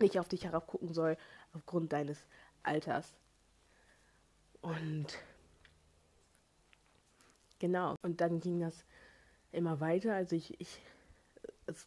ich 0.00 0.18
auf 0.18 0.28
dich 0.28 0.44
herabgucken 0.44 0.92
soll 0.92 1.16
aufgrund 1.52 1.92
deines 1.92 2.24
Alters. 2.62 3.14
Und 4.60 5.06
genau, 7.58 7.96
und 8.02 8.20
dann 8.20 8.40
ging 8.40 8.60
das 8.60 8.84
immer 9.52 9.80
weiter. 9.80 10.14
Also 10.14 10.36
ich, 10.36 10.58
ich 10.60 10.80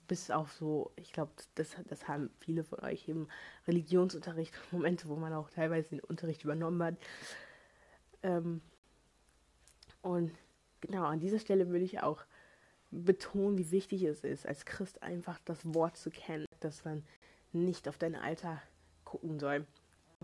bis 0.07 0.31
auf 0.31 0.51
so, 0.53 0.91
ich 0.95 1.13
glaube, 1.13 1.31
das, 1.55 1.75
das 1.87 2.07
haben 2.07 2.29
viele 2.39 2.63
von 2.63 2.79
euch 2.79 3.07
im 3.07 3.27
Religionsunterricht, 3.67 4.53
Momente, 4.71 5.07
wo 5.07 5.15
man 5.15 5.33
auch 5.33 5.49
teilweise 5.49 5.89
den 5.89 5.99
Unterricht 5.99 6.43
übernommen 6.43 6.81
hat. 6.83 6.95
Ähm, 8.23 8.61
und 10.01 10.31
genau, 10.81 11.05
an 11.05 11.19
dieser 11.19 11.39
Stelle 11.39 11.69
würde 11.69 11.85
ich 11.85 12.01
auch 12.01 12.25
betonen, 12.91 13.57
wie 13.57 13.71
wichtig 13.71 14.03
es 14.03 14.23
ist, 14.23 14.47
als 14.47 14.65
Christ 14.65 15.03
einfach 15.03 15.39
das 15.45 15.73
Wort 15.73 15.97
zu 15.97 16.09
kennen, 16.09 16.45
dass 16.59 16.85
man 16.85 17.03
nicht 17.51 17.87
auf 17.87 17.97
dein 17.97 18.15
Alter 18.15 18.61
gucken 19.03 19.39
soll. 19.39 19.65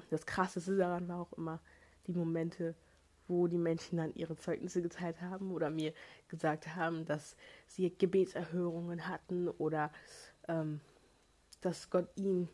Das 0.09 0.25
Krasseste 0.25 0.77
daran 0.77 1.07
war 1.07 1.21
auch 1.21 1.33
immer 1.33 1.59
die 2.07 2.13
Momente, 2.13 2.75
wo 3.27 3.47
die 3.47 3.57
Menschen 3.57 3.97
dann 3.97 4.13
ihre 4.15 4.35
Zeugnisse 4.35 4.81
geteilt 4.81 5.21
haben 5.21 5.51
oder 5.51 5.69
mir 5.69 5.93
gesagt 6.27 6.75
haben, 6.75 7.05
dass 7.05 7.35
sie 7.67 7.95
Gebetserhörungen 7.95 9.07
hatten 9.07 9.47
oder 9.49 9.91
ähm, 10.47 10.81
dass 11.61 11.89
Gott 11.89 12.09
ihnen 12.15 12.49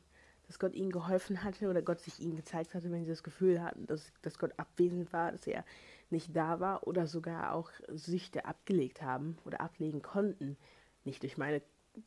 dass 0.49 0.57
Gott 0.57 0.73
ihnen 0.73 0.91
geholfen 0.91 1.43
hatte 1.43 1.69
oder 1.69 1.83
Gott 1.83 2.01
sich 2.01 2.19
ihnen 2.19 2.35
gezeigt 2.35 2.73
hatte, 2.73 2.91
wenn 2.91 3.03
sie 3.03 3.11
das 3.11 3.21
Gefühl 3.21 3.61
hatten, 3.61 3.85
dass, 3.85 4.11
dass 4.23 4.39
Gott 4.39 4.51
abwesend 4.57 5.13
war, 5.13 5.31
dass 5.31 5.45
er 5.45 5.63
nicht 6.09 6.35
da 6.35 6.59
war 6.59 6.87
oder 6.87 7.05
sogar 7.05 7.53
auch 7.53 7.69
Süchte 7.89 8.45
abgelegt 8.45 9.03
haben 9.03 9.37
oder 9.45 9.61
ablegen 9.61 10.01
konnten. 10.01 10.57
Nicht 11.05 11.21
durch 11.21 11.37
meine, 11.37 11.61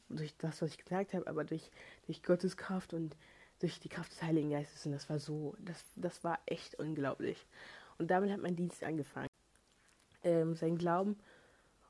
durch 0.08 0.36
das, 0.38 0.60
was 0.60 0.70
ich 0.70 0.78
gesagt 0.78 1.14
habe, 1.14 1.28
aber 1.28 1.44
durch, 1.44 1.70
durch 2.06 2.24
Gottes 2.24 2.56
Kraft 2.56 2.94
und 2.94 3.16
durch 3.60 3.78
die 3.78 3.88
Kraft 3.88 4.10
des 4.10 4.22
Heiligen 4.24 4.50
Geistes. 4.50 4.86
Und 4.86 4.92
das 4.92 5.08
war 5.08 5.20
so, 5.20 5.54
das, 5.60 5.84
das 5.94 6.24
war 6.24 6.40
echt 6.46 6.74
unglaublich. 6.74 7.46
Und 7.98 8.10
damit 8.10 8.30
hat 8.30 8.40
mein 8.40 8.56
Dienst 8.56 8.82
angefangen. 8.84 9.28
Ähm, 10.24 10.54
sein 10.54 10.78
Glauben 10.78 11.16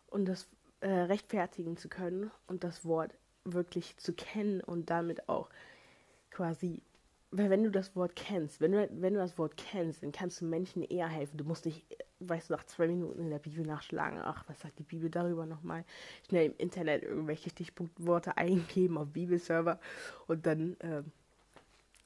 und 0.06 0.26
das 0.26 0.48
äh, 0.80 0.88
rechtfertigen 0.88 1.76
zu 1.76 1.88
können 1.88 2.30
und 2.46 2.64
das 2.64 2.84
Wort 2.84 3.14
wirklich 3.44 3.96
zu 3.98 4.12
kennen 4.12 4.60
und 4.60 4.90
damit 4.90 5.28
auch 5.28 5.48
quasi, 6.30 6.82
weil 7.30 7.50
wenn 7.50 7.64
du 7.64 7.70
das 7.70 7.94
Wort 7.96 8.16
kennst, 8.16 8.60
wenn 8.60 8.72
du, 8.72 8.88
wenn 8.90 9.14
du 9.14 9.20
das 9.20 9.38
Wort 9.38 9.56
kennst, 9.56 10.02
dann 10.02 10.12
kannst 10.12 10.40
du 10.40 10.44
Menschen 10.44 10.82
eher 10.82 11.08
helfen. 11.08 11.38
Du 11.38 11.44
musst 11.44 11.64
nicht, 11.66 11.84
weißt 12.20 12.50
du, 12.50 12.54
nach 12.54 12.64
zwei 12.64 12.86
Minuten 12.88 13.20
in 13.20 13.30
der 13.30 13.38
Bibel 13.38 13.66
nachschlagen, 13.66 14.20
ach, 14.22 14.44
was 14.48 14.60
sagt 14.60 14.78
die 14.78 14.84
Bibel 14.84 15.10
darüber 15.10 15.46
nochmal? 15.46 15.84
Schnell 16.28 16.46
im 16.46 16.56
Internet 16.58 17.02
irgendwelche 17.02 17.50
Stichpunktworte 17.50 18.36
eingeben 18.36 18.98
auf 18.98 19.08
Bibelserver 19.08 19.80
und 20.26 20.46
dann 20.46 20.76
äh, 20.80 21.02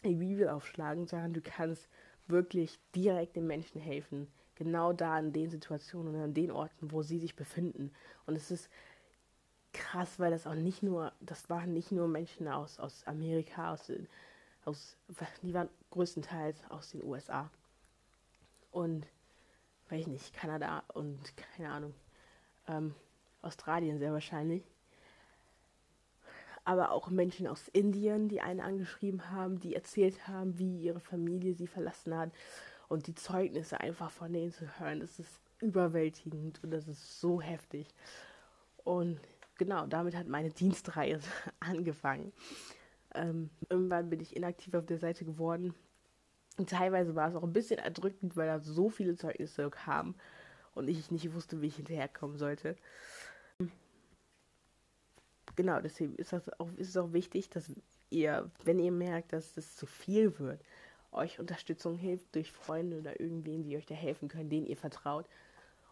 die 0.05 0.15
Bibel 0.15 0.49
aufschlagen, 0.49 1.07
sondern 1.07 1.33
du 1.33 1.41
kannst 1.41 1.89
wirklich 2.29 2.79
direkt 2.95 3.37
den 3.37 3.47
Menschen 3.47 3.81
helfen. 3.81 4.29
Genau 4.55 4.93
da 4.93 5.19
in 5.19 5.33
den 5.33 5.51
Situationen 5.51 6.15
und 6.15 6.21
an 6.21 6.35
den 6.35 6.51
Orten, 6.51 6.91
wo 6.91 7.03
sie 7.03 7.19
sich 7.19 7.37
befinden. 7.37 7.93
Und 8.25 8.37
es 8.37 8.51
ist 8.51 8.71
krass, 9.73 10.19
weil 10.19 10.31
das 10.31 10.47
auch 10.47 10.55
nicht 10.55 10.83
nur, 10.83 11.13
das 11.21 11.51
waren 11.51 11.73
nicht 11.73 11.93
nur 11.93 12.09
Menschen 12.09 12.49
aus, 12.49 12.79
aus 12.79 13.07
Amerika, 13.07 13.73
aus, 13.75 13.93
aus, 14.65 14.97
die 15.43 15.53
waren 15.53 15.69
größtenteils 15.91 16.71
aus 16.71 16.91
den 16.91 17.05
USA. 17.05 17.51
Und, 18.71 19.07
weiß 19.91 20.01
ich 20.01 20.07
nicht, 20.07 20.35
Kanada 20.35 20.83
und 20.95 21.37
keine 21.37 21.71
Ahnung, 21.71 21.95
ähm, 22.67 22.95
Australien 23.43 23.99
sehr 23.99 24.13
wahrscheinlich 24.13 24.65
aber 26.67 26.91
auch 26.91 27.09
Menschen 27.11 27.47
aus 27.47 27.69
Indien, 27.69 28.29
die 28.29 28.41
einen 28.41 28.61
angeschrieben 28.61 29.31
haben, 29.31 29.61
die 29.61 29.77
erzählt 29.77 30.27
haben, 30.27 30.59
wie 30.59 30.81
ihre 30.81 30.99
Familie 30.99 31.55
sie 31.55 31.69
verlassen 31.69 32.17
hat 32.17 32.33
und 32.89 33.07
die 33.07 33.15
Zeugnisse 33.15 33.81
einfach 33.81 34.11
von 34.11 34.33
denen 34.33 34.51
zu 34.51 34.67
hören, 34.79 34.99
das 34.99 35.21
ist 35.21 35.41
überwältigend 35.61 36.63
und 36.65 36.73
das 36.73 36.89
ist 36.89 37.21
so 37.21 37.41
heftig. 37.41 37.87
Und 38.83 39.21
genau, 39.59 39.87
damit 39.87 40.17
hat 40.17 40.27
meine 40.27 40.51
Dienstreihe 40.51 41.21
angefangen. 41.61 42.33
Ähm, 43.15 43.49
irgendwann 43.71 44.11
bin 44.11 44.19
ich 44.19 44.35
inaktiv 44.35 44.75
auf 44.75 44.87
der 44.87 44.99
Seite 44.99 45.25
geworden. 45.25 45.73
Und 46.59 46.71
teilweise 46.71 47.15
war 47.15 47.29
es 47.29 47.37
auch 47.37 47.45
ein 47.45 47.53
bisschen 47.53 47.79
erdrückend, 47.79 48.37
weil 48.37 48.49
da 48.49 48.59
so 48.59 48.89
viele 48.91 49.15
Zeugnisse 49.15 49.71
kamen 49.71 50.17
und 50.75 50.89
ich 50.89 51.13
nicht 51.13 51.33
wusste, 51.33 51.63
wie 51.63 51.69
ich 51.69 51.77
hinterherkommen 51.77 52.39
sollte. 52.39 52.77
Genau, 55.57 55.81
deswegen 55.81 56.15
ist, 56.17 56.33
das 56.33 56.49
auch, 56.61 56.69
es 56.79 56.97
auch 56.97 57.13
wichtig, 57.13 57.51
dass 57.51 57.71
ihr, 58.11 58.51
wenn 58.65 58.79
ihr 58.79 58.93
merkt, 58.93 59.33
dass 59.33 59.55
das 59.55 59.77
zu 59.77 59.87
viel 59.87 60.39
wird, 60.39 60.61
euch 61.13 61.41
Unterstützung 61.41 61.97
hilft 61.97 62.35
durch 62.35 62.53
Freunde 62.53 62.99
oder 62.99 63.19
irgendwen, 63.21 63.65
die 63.65 63.77
euch 63.77 63.87
da 63.87 63.95
helfen 63.95 64.29
können, 64.29 64.51
denen 64.51 64.67
ihr 64.67 64.77
vertraut 64.77 65.27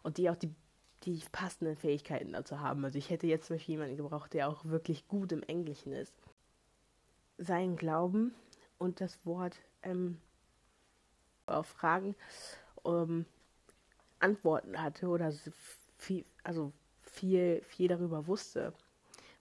und 0.03 0.19
die 0.19 0.31
auch 0.31 0.37
die, 0.37 0.55
die 1.05 1.23
passenden 1.33 1.77
Fähigkeiten 1.77 2.33
dazu 2.33 2.61
haben. 2.61 2.85
Also 2.85 2.99
ich 2.99 3.11
hätte 3.11 3.27
jetzt 3.27 3.47
zum 3.47 3.57
Beispiel 3.57 3.75
jemanden 3.75 3.97
gebraucht, 3.97 4.35
der 4.35 4.49
auch 4.49 4.65
wirklich 4.67 5.09
gut 5.09 5.33
im 5.33 5.43
Englischen 5.43 5.93
ist. 5.93 6.15
Sein 7.39 7.77
Glauben 7.77 8.35
und 8.79 9.01
das 9.01 9.25
Wort 9.25 9.57
ähm, 9.83 10.19
auf 11.47 11.67
Fragen 11.67 12.15
ähm, 12.85 13.25
Antworten 14.21 14.81
hatte 14.81 15.09
oder 15.09 15.33
viel, 15.99 16.25
also 16.43 16.73
viel, 17.03 17.63
viel 17.63 17.89
darüber 17.89 18.27
wusste. 18.27 18.73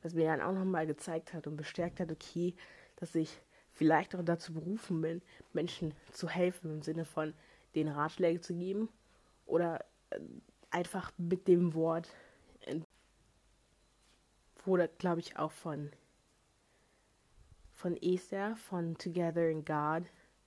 Was 0.03 0.13
mir 0.13 0.25
dann 0.25 0.41
auch 0.41 0.53
nochmal 0.53 0.86
gezeigt 0.86 1.33
hat 1.33 1.48
und 1.48 1.57
bestärkt 1.57 2.00
hat, 2.00 2.12
okay, 2.12 2.53
dass 2.98 3.15
ich 3.15 3.41
vielleicht 3.72 4.15
auch 4.15 4.24
dazu 4.24 4.53
berufen 4.53 5.01
bin, 5.01 5.22
Menschen 5.53 5.93
zu 6.12 6.29
helfen 6.29 6.72
im 6.72 6.81
Sinne 6.83 7.05
von 7.05 7.33
den 7.74 7.88
Ratschläge 7.88 8.39
zu 8.39 8.53
geben 8.53 8.89
oder 9.45 9.83
äh, 10.12 10.19
einfach 10.69 11.12
mit 11.17 11.48
dem 11.48 11.74
Wort 11.74 12.10
wurde, 14.65 14.89
glaube 14.98 15.19
ich, 15.19 15.38
auch 15.38 15.51
von 15.51 15.91
von 17.74 18.01
Esther 18.01 18.55
von 18.55 18.98
Together 18.98 19.50
in 19.50 19.65
God. 19.65 20.03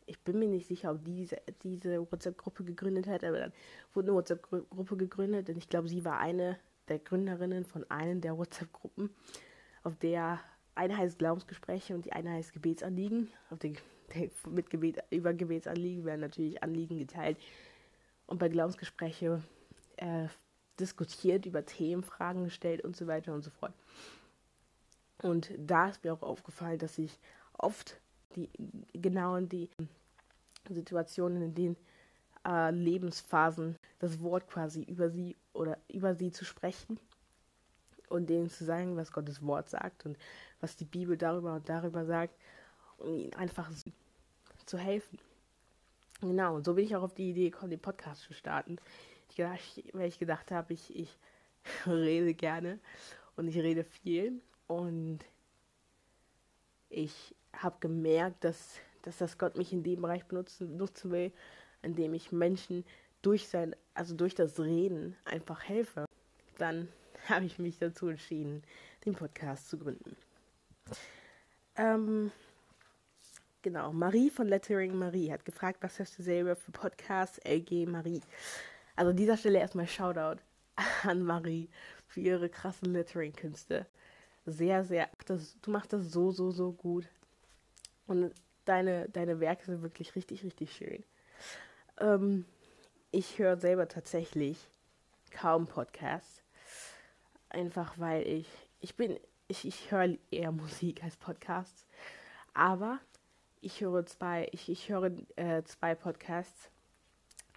Ich 0.07 0.19
bin 0.21 0.39
mir 0.39 0.49
nicht 0.49 0.67
sicher, 0.67 0.93
ob 0.93 1.05
diese, 1.05 1.37
diese 1.63 2.01
WhatsApp-Gruppe 2.11 2.65
gegründet 2.65 3.07
hat, 3.07 3.25
aber 3.25 3.39
dann 3.39 3.53
wurde 3.93 4.09
eine 4.09 4.17
WhatsApp-Gruppe 4.17 4.97
gegründet 4.97 5.51
und 5.51 5.59
ich 5.59 5.69
glaube, 5.69 5.89
sie 5.89 6.05
war 6.05 6.19
eine 6.19 6.59
der 6.89 6.99
Gründerinnen 6.99 7.65
von 7.65 7.89
einer 7.91 8.15
der 8.17 8.37
WhatsApp-Gruppen, 8.37 9.11
auf 9.83 9.97
der 9.97 10.41
eine 10.75 10.97
heißt 10.97 11.19
Glaubensgespräche 11.19 11.95
und 11.95 12.05
die 12.05 12.13
eine 12.13 12.33
heißt 12.33 12.53
Gebetsanliegen. 12.53 13.31
Auf 13.51 13.59
der, 13.59 13.73
der, 14.15 14.31
mit 14.49 14.71
Gebet, 14.71 15.03
über 15.11 15.33
Gebetsanliegen 15.33 16.05
werden 16.05 16.21
natürlich 16.21 16.63
Anliegen 16.63 16.99
geteilt. 16.99 17.39
Und 18.27 18.39
bei 18.39 18.49
Glaubensgespräche 18.49 19.43
äh, 19.97 20.29
diskutiert, 20.79 21.47
über 21.47 21.65
Themen, 21.65 22.03
Fragen 22.03 22.45
gestellt 22.45 22.83
und 22.83 22.95
so 22.95 23.07
weiter 23.07 23.33
und 23.33 23.43
so 23.43 23.51
fort. 23.51 23.73
Und 25.23 25.51
da 25.59 25.89
ist 25.89 26.05
mir 26.05 26.13
auch 26.13 26.23
aufgefallen, 26.23 26.79
dass 26.79 26.99
ich 26.99 27.19
oft 27.55 27.99
die 28.35 28.51
genau 28.93 29.37
in 29.37 29.49
die 29.49 29.71
Situationen, 30.69 31.43
in 31.43 31.55
denen 31.55 31.77
äh, 32.47 32.71
Lebensphasen 32.71 33.77
das 33.99 34.21
Wort 34.21 34.49
quasi 34.49 34.83
über 34.83 35.11
sie 35.11 35.37
oder 35.53 35.79
über 35.89 36.15
sie 36.15 36.31
zu 36.31 36.45
sprechen 36.45 36.99
und 38.09 38.29
denen 38.31 38.51
zu 38.51 38.65
sagen, 38.65 38.97
was 38.97 39.13
Gottes 39.13 39.45
Wort 39.45 39.69
sagt 39.69 40.07
und 40.07 40.17
was 40.61 40.77
die 40.77 40.85
Bibel 40.85 41.17
darüber 41.17 41.55
und 41.55 41.69
darüber 41.69 42.05
sagt, 42.05 42.35
um 42.99 43.19
ihnen 43.19 43.35
einfach 43.35 43.71
zu 44.65 44.79
helfen. 44.79 45.19
Genau, 46.21 46.57
und 46.57 46.65
so 46.65 46.75
bin 46.75 46.85
ich 46.85 46.97
auch 46.97 47.03
auf 47.03 47.15
die 47.15 47.31
Idee 47.31 47.51
gekommen, 47.51 47.71
den 47.71 47.81
Podcast 47.81 48.23
zu 48.23 48.33
starten. 48.33 48.79
Ich 49.29 49.37
gedacht, 49.37 49.61
weil 49.93 50.09
ich 50.09 50.19
gedacht 50.19 50.51
habe, 50.51 50.73
ich, 50.73 50.95
ich 50.97 51.19
rede 51.87 52.33
gerne 52.35 52.79
und 53.37 53.49
ich 53.49 53.57
rede 53.59 53.85
viel 53.85 54.41
und 54.67 55.19
ich 56.89 57.35
habe 57.53 57.77
gemerkt, 57.81 58.45
dass, 58.45 58.77
dass 59.03 59.19
das 59.19 59.37
Gott 59.37 59.57
mich 59.57 59.73
in 59.73 59.83
dem 59.83 60.03
Bereich 60.03 60.25
benutzen, 60.25 60.77
nutzen 60.77 61.11
will, 61.11 61.33
in 61.83 61.95
dem 61.95 62.15
ich 62.15 62.33
Menschen 62.33 62.85
durch 63.23 63.49
sein, 63.49 63.75
also 63.95 64.15
durch 64.15 64.35
das 64.35 64.59
Reden 64.59 65.17
einfach 65.25 65.63
helfe. 65.65 66.07
Dann 66.59 66.89
habe 67.29 67.45
ich 67.45 67.59
mich 67.59 67.79
dazu 67.79 68.09
entschieden, 68.09 68.63
den 69.05 69.15
Podcast 69.15 69.69
zu 69.69 69.79
gründen. 69.79 70.17
Ähm, 71.77 72.31
genau, 73.63 73.93
Marie 73.93 74.31
von 74.31 74.49
Lettering 74.49 74.97
Marie 74.97 75.31
hat 75.31 75.45
gefragt, 75.45 75.79
was 75.83 75.99
hörst 75.99 76.19
du 76.19 76.23
selber 76.23 76.57
für 76.57 76.73
Podcasts? 76.73 77.39
LG 77.45 77.87
Marie. 77.87 78.23
Also 78.95 79.11
an 79.11 79.17
dieser 79.17 79.37
Stelle 79.37 79.59
erstmal 79.59 79.87
Shoutout 79.87 80.41
an 81.03 81.23
Marie 81.23 81.69
für 82.07 82.21
ihre 82.21 82.49
krassen 82.49 82.93
Lettering-Künste. 82.93 83.87
Sehr, 84.47 84.85
sehr, 84.85 85.09
das, 85.27 85.57
du 85.61 85.71
machst 85.71 85.93
das 85.93 86.13
so, 86.13 86.31
so, 86.31 86.51
so 86.51 86.73
gut. 86.73 87.09
Und 88.07 88.33
deine, 88.65 89.09
deine 89.09 89.41
Werke 89.41 89.65
sind 89.65 89.83
wirklich 89.83 90.15
richtig, 90.15 90.45
richtig 90.45 90.73
schön. 90.73 91.05
Ähm, 91.99 92.45
ich 93.11 93.39
höre 93.39 93.57
selber 93.57 93.89
tatsächlich 93.89 94.59
kaum 95.31 95.67
Podcasts. 95.67 96.43
Einfach 97.49 97.95
weil 97.99 98.27
ich, 98.27 98.49
ich 98.81 98.95
bin, 98.97 99.19
ich, 99.49 99.67
ich 99.67 99.91
höre 99.91 100.17
eher 100.31 100.53
Musik 100.53 101.03
als 101.03 101.17
Podcasts. 101.17 101.87
Aber 102.55 102.99
ich 103.61 103.81
höre 103.81 104.05
zwei, 104.07 104.49
ich, 104.53 104.69
ich 104.69 104.89
höre 104.89 105.13
äh, 105.37 105.63
zwei 105.65 105.95
Podcasts. 105.95 106.71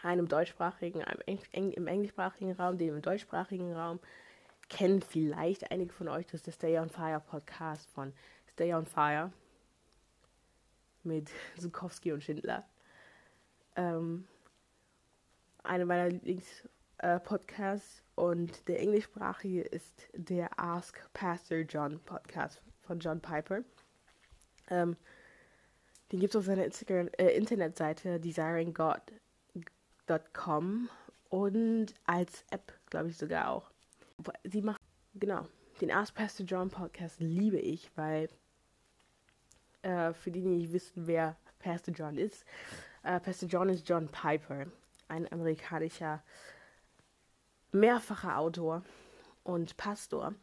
Einen 0.02 0.20
im 0.20 0.28
deutschsprachigen, 0.30 1.04
einem 1.04 1.22
Eng, 1.52 1.72
im 1.74 1.88
englischsprachigen 1.88 2.54
Raum, 2.54 2.78
den 2.78 2.96
im 2.96 3.02
deutschsprachigen 3.02 3.74
Raum. 3.74 4.00
Kennen 4.70 5.02
vielleicht 5.02 5.72
einige 5.72 5.92
von 5.92 6.08
euch, 6.08 6.26
das 6.28 6.36
ist 6.36 6.48
der 6.48 6.52
Stay 6.54 6.80
on 6.80 6.90
Fire 6.90 7.20
Podcast 7.20 7.90
von 7.90 8.14
Stay 8.54 8.74
on 8.74 8.86
Fire 8.86 9.32
mit 11.04 11.30
Zukowski 11.58 12.14
und 12.14 12.24
Schindler. 12.24 12.66
Ähm, 13.80 14.28
eine 15.64 15.86
meiner 15.86 16.10
Lieblingspodcasts 16.10 18.00
äh, 18.00 18.20
und 18.20 18.68
der 18.68 18.82
englischsprachige 18.82 19.62
ist 19.62 20.10
der 20.14 20.60
Ask 20.60 21.02
Pastor 21.14 21.60
John 21.60 22.02
Podcast 22.02 22.62
von 22.82 23.00
John 23.00 23.22
Piper. 23.22 23.62
Ähm, 24.70 24.98
den 26.12 26.20
gibt 26.20 26.36
es 26.36 26.38
auf 26.38 26.44
seiner 26.44 26.66
Instagram, 26.66 27.08
äh, 27.18 27.30
Internetseite 27.38 28.20
desiringgod.com 28.20 30.90
und 31.30 31.94
als 32.04 32.44
App, 32.52 32.74
glaube 32.90 33.08
ich, 33.08 33.18
sogar 33.18 33.50
auch. 33.50 33.72
Sie 34.44 34.62
macht, 34.62 34.82
genau, 35.14 35.48
den 35.80 35.92
Ask 35.92 36.16
Pastor 36.16 36.46
John 36.46 36.70
Podcast 36.70 37.22
liebe 37.22 37.60
ich, 37.60 37.90
weil 37.96 38.28
äh, 39.84 40.12
für 40.12 40.32
die, 40.32 40.42
die 40.42 40.50
nicht 40.50 40.74
wissen, 40.74 41.08
wer 41.08 41.38
Pastor 41.60 41.94
John 41.94 42.18
ist, 42.18 42.44
äh, 43.04 43.20
Pastor 43.20 43.50
John 43.50 43.70
ist 43.70 43.88
John 43.88 44.08
Piper, 44.08 44.66
ein 45.08 45.32
amerikanischer 45.32 46.24
mehrfacher 47.72 48.38
Autor 48.38 48.84
und 49.44 49.78
Pastor. 49.78 50.34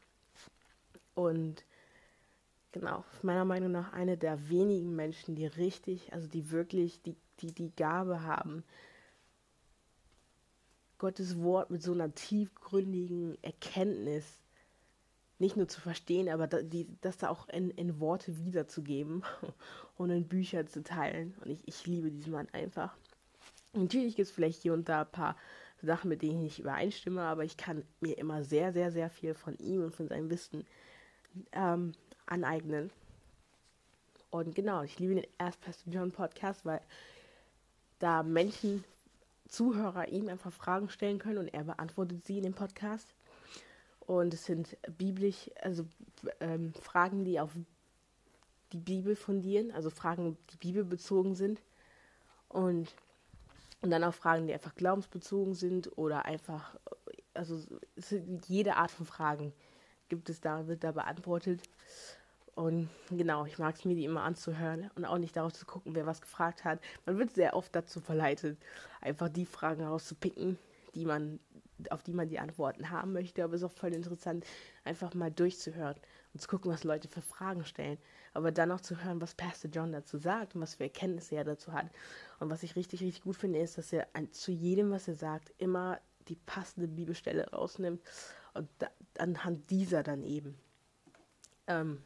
Und 1.14 1.64
genau, 2.72 3.04
meiner 3.22 3.44
Meinung 3.44 3.72
nach 3.72 3.92
eine 3.92 4.16
der 4.16 4.48
wenigen 4.48 4.94
Menschen, 4.94 5.34
die 5.34 5.46
richtig, 5.46 6.12
also 6.12 6.28
die 6.28 6.50
wirklich 6.50 7.02
die, 7.02 7.16
die, 7.40 7.52
die 7.52 7.74
Gabe 7.74 8.22
haben, 8.22 8.64
Gottes 10.98 11.40
Wort 11.40 11.70
mit 11.70 11.82
so 11.82 11.92
einer 11.92 12.14
tiefgründigen 12.14 13.36
Erkenntnis 13.42 14.24
nicht 15.38 15.56
nur 15.56 15.68
zu 15.68 15.80
verstehen, 15.80 16.28
aber 16.28 16.46
da, 16.46 16.62
die, 16.62 16.86
das 17.00 17.18
da 17.18 17.28
auch 17.28 17.48
in, 17.48 17.70
in 17.70 18.00
Worte 18.00 18.44
wiederzugeben 18.44 19.22
und 19.96 20.10
in 20.10 20.28
Bücher 20.28 20.66
zu 20.66 20.82
teilen. 20.82 21.34
Und 21.42 21.50
ich, 21.50 21.60
ich 21.66 21.86
liebe 21.86 22.10
diesen 22.10 22.32
Mann 22.32 22.48
einfach. 22.52 22.96
Natürlich 23.74 24.16
gibt 24.16 24.28
es 24.28 24.34
vielleicht 24.34 24.62
hier 24.62 24.72
und 24.72 24.88
da 24.88 25.02
ein 25.02 25.10
paar 25.10 25.36
Sachen, 25.82 26.08
mit 26.08 26.22
denen 26.22 26.38
ich 26.38 26.42
nicht 26.42 26.58
übereinstimme, 26.60 27.22
aber 27.22 27.44
ich 27.44 27.56
kann 27.56 27.84
mir 28.00 28.16
immer 28.16 28.42
sehr, 28.44 28.72
sehr, 28.72 28.90
sehr 28.90 29.10
viel 29.10 29.34
von 29.34 29.58
ihm 29.58 29.84
und 29.84 29.94
von 29.94 30.08
seinem 30.08 30.30
Wissen 30.30 30.66
ähm, 31.52 31.92
aneignen. 32.24 32.90
Und 34.30 34.54
genau, 34.54 34.82
ich 34.82 34.98
liebe 34.98 35.14
den 35.14 35.26
Ask 35.38 35.60
Pastor 35.60 35.92
John 35.92 36.10
Podcast, 36.12 36.64
weil 36.64 36.80
da 37.98 38.22
Menschen, 38.22 38.84
Zuhörer 39.48 40.08
ihm 40.08 40.28
einfach 40.28 40.52
Fragen 40.52 40.88
stellen 40.88 41.18
können 41.18 41.38
und 41.38 41.54
er 41.54 41.64
beantwortet 41.64 42.24
sie 42.24 42.38
in 42.38 42.42
dem 42.42 42.54
Podcast. 42.54 43.14
Und 44.06 44.32
es 44.34 44.44
sind 44.44 44.76
biblisch, 44.96 45.50
also 45.60 45.84
ähm, 46.40 46.72
Fragen, 46.74 47.24
die 47.24 47.40
auf 47.40 47.50
die 48.72 48.78
Bibel 48.78 49.16
fundieren, 49.16 49.72
also 49.72 49.90
Fragen, 49.90 50.36
die 50.52 50.56
bibelbezogen 50.56 51.34
sind. 51.34 51.60
Und, 52.48 52.94
und 53.82 53.90
dann 53.90 54.04
auch 54.04 54.14
Fragen, 54.14 54.46
die 54.46 54.54
einfach 54.54 54.74
glaubensbezogen 54.74 55.54
sind 55.54 55.98
oder 55.98 56.24
einfach, 56.24 56.76
also 57.34 57.60
jede 58.46 58.76
Art 58.76 58.92
von 58.92 59.06
Fragen 59.06 59.52
gibt 60.08 60.30
es 60.30 60.40
da, 60.40 60.68
wird 60.68 60.84
da 60.84 60.92
beantwortet. 60.92 61.62
Und 62.54 62.88
genau, 63.10 63.44
ich 63.44 63.58
mag 63.58 63.74
es 63.74 63.84
mir, 63.84 63.94
die 63.94 64.04
immer 64.04 64.22
anzuhören 64.22 64.90
und 64.94 65.04
auch 65.04 65.18
nicht 65.18 65.36
darauf 65.36 65.52
zu 65.52 65.66
gucken, 65.66 65.94
wer 65.94 66.06
was 66.06 66.22
gefragt 66.22 66.64
hat. 66.64 66.80
Man 67.04 67.18
wird 67.18 67.34
sehr 67.34 67.54
oft 67.54 67.74
dazu 67.74 68.00
verleitet, 68.00 68.56
einfach 69.00 69.28
die 69.28 69.44
Fragen 69.44 69.84
rauszupicken, 69.84 70.58
die 70.94 71.04
man 71.04 71.38
auf 71.90 72.02
die 72.02 72.12
man 72.12 72.28
die 72.28 72.38
Antworten 72.38 72.90
haben 72.90 73.12
möchte, 73.12 73.44
aber 73.44 73.54
es 73.54 73.62
ist 73.62 73.66
auch 73.66 73.78
voll 73.78 73.94
interessant, 73.94 74.44
einfach 74.84 75.14
mal 75.14 75.30
durchzuhören 75.30 75.96
und 76.32 76.40
zu 76.40 76.48
gucken, 76.48 76.70
was 76.70 76.84
Leute 76.84 77.08
für 77.08 77.22
Fragen 77.22 77.64
stellen. 77.64 77.98
Aber 78.34 78.52
dann 78.52 78.70
auch 78.70 78.80
zu 78.80 79.02
hören, 79.02 79.20
was 79.20 79.34
Pastor 79.34 79.70
John 79.70 79.92
dazu 79.92 80.18
sagt 80.18 80.54
und 80.54 80.60
was 80.60 80.74
für 80.74 80.84
Erkenntnisse 80.84 81.36
er 81.36 81.44
dazu 81.44 81.72
hat. 81.72 81.86
Und 82.38 82.50
was 82.50 82.62
ich 82.62 82.76
richtig, 82.76 83.00
richtig 83.00 83.22
gut 83.22 83.36
finde, 83.36 83.60
ist, 83.60 83.78
dass 83.78 83.92
er 83.92 84.06
an, 84.12 84.32
zu 84.32 84.52
jedem, 84.52 84.90
was 84.90 85.08
er 85.08 85.14
sagt, 85.14 85.52
immer 85.58 86.00
die 86.28 86.36
passende 86.36 86.88
Bibelstelle 86.88 87.50
rausnimmt 87.50 88.02
und 88.54 88.68
da, 88.78 88.88
anhand 89.18 89.70
dieser 89.70 90.02
dann 90.02 90.22
eben 90.22 90.56
ähm, 91.66 92.02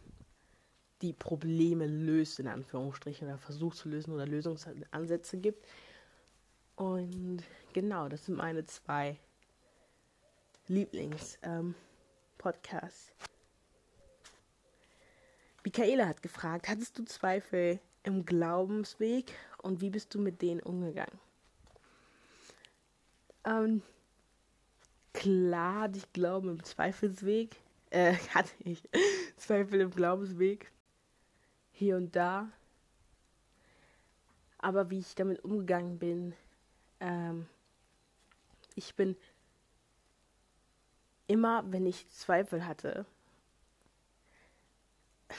die 1.03 1.13
Probleme 1.13 1.87
löst, 1.87 2.39
in 2.41 2.47
Anführungsstrichen, 2.47 3.29
oder 3.29 3.39
versucht 3.39 3.79
zu 3.79 3.89
lösen 3.89 4.13
oder 4.13 4.27
Lösungsansätze 4.27 5.39
gibt. 5.39 5.67
Und 6.77 7.43
genau, 7.73 8.09
das 8.09 8.27
sind 8.27 8.37
meine 8.37 8.65
zwei 8.67 9.19
Lieblings-Podcasts. 10.71 13.09
Ähm, 13.09 13.27
Michaela 15.65 16.07
hat 16.07 16.23
gefragt, 16.23 16.69
hattest 16.69 16.99
du 16.99 17.05
Zweifel 17.05 17.81
im 18.05 18.25
Glaubensweg 18.25 19.33
und 19.59 19.81
wie 19.81 19.91
bist 19.91 20.15
du 20.15 20.21
mit 20.21 20.41
denen 20.41 20.61
umgegangen? 20.61 21.19
Ähm, 23.45 23.83
klar 25.13 25.83
hatte 25.83 25.99
ich 25.99 26.13
Glauben 26.13 26.51
im 26.51 26.63
Zweifelsweg. 26.63 27.57
Äh, 27.91 28.15
hatte 28.35 28.53
ich 28.61 28.89
Zweifel 29.37 29.81
im 29.81 29.91
Glaubensweg. 29.91 30.71
Hier 31.73 31.97
und 31.97 32.15
da. 32.15 32.49
Aber 34.59 34.91
wie 34.91 35.01
ich 35.01 35.15
damit 35.15 35.43
umgegangen 35.43 35.99
bin, 35.99 36.35
ähm, 37.01 37.47
ich 38.77 38.95
bin 38.95 39.17
immer, 41.31 41.65
wenn 41.71 41.87
ich 41.87 42.09
Zweifel 42.11 42.67
hatte, 42.67 43.07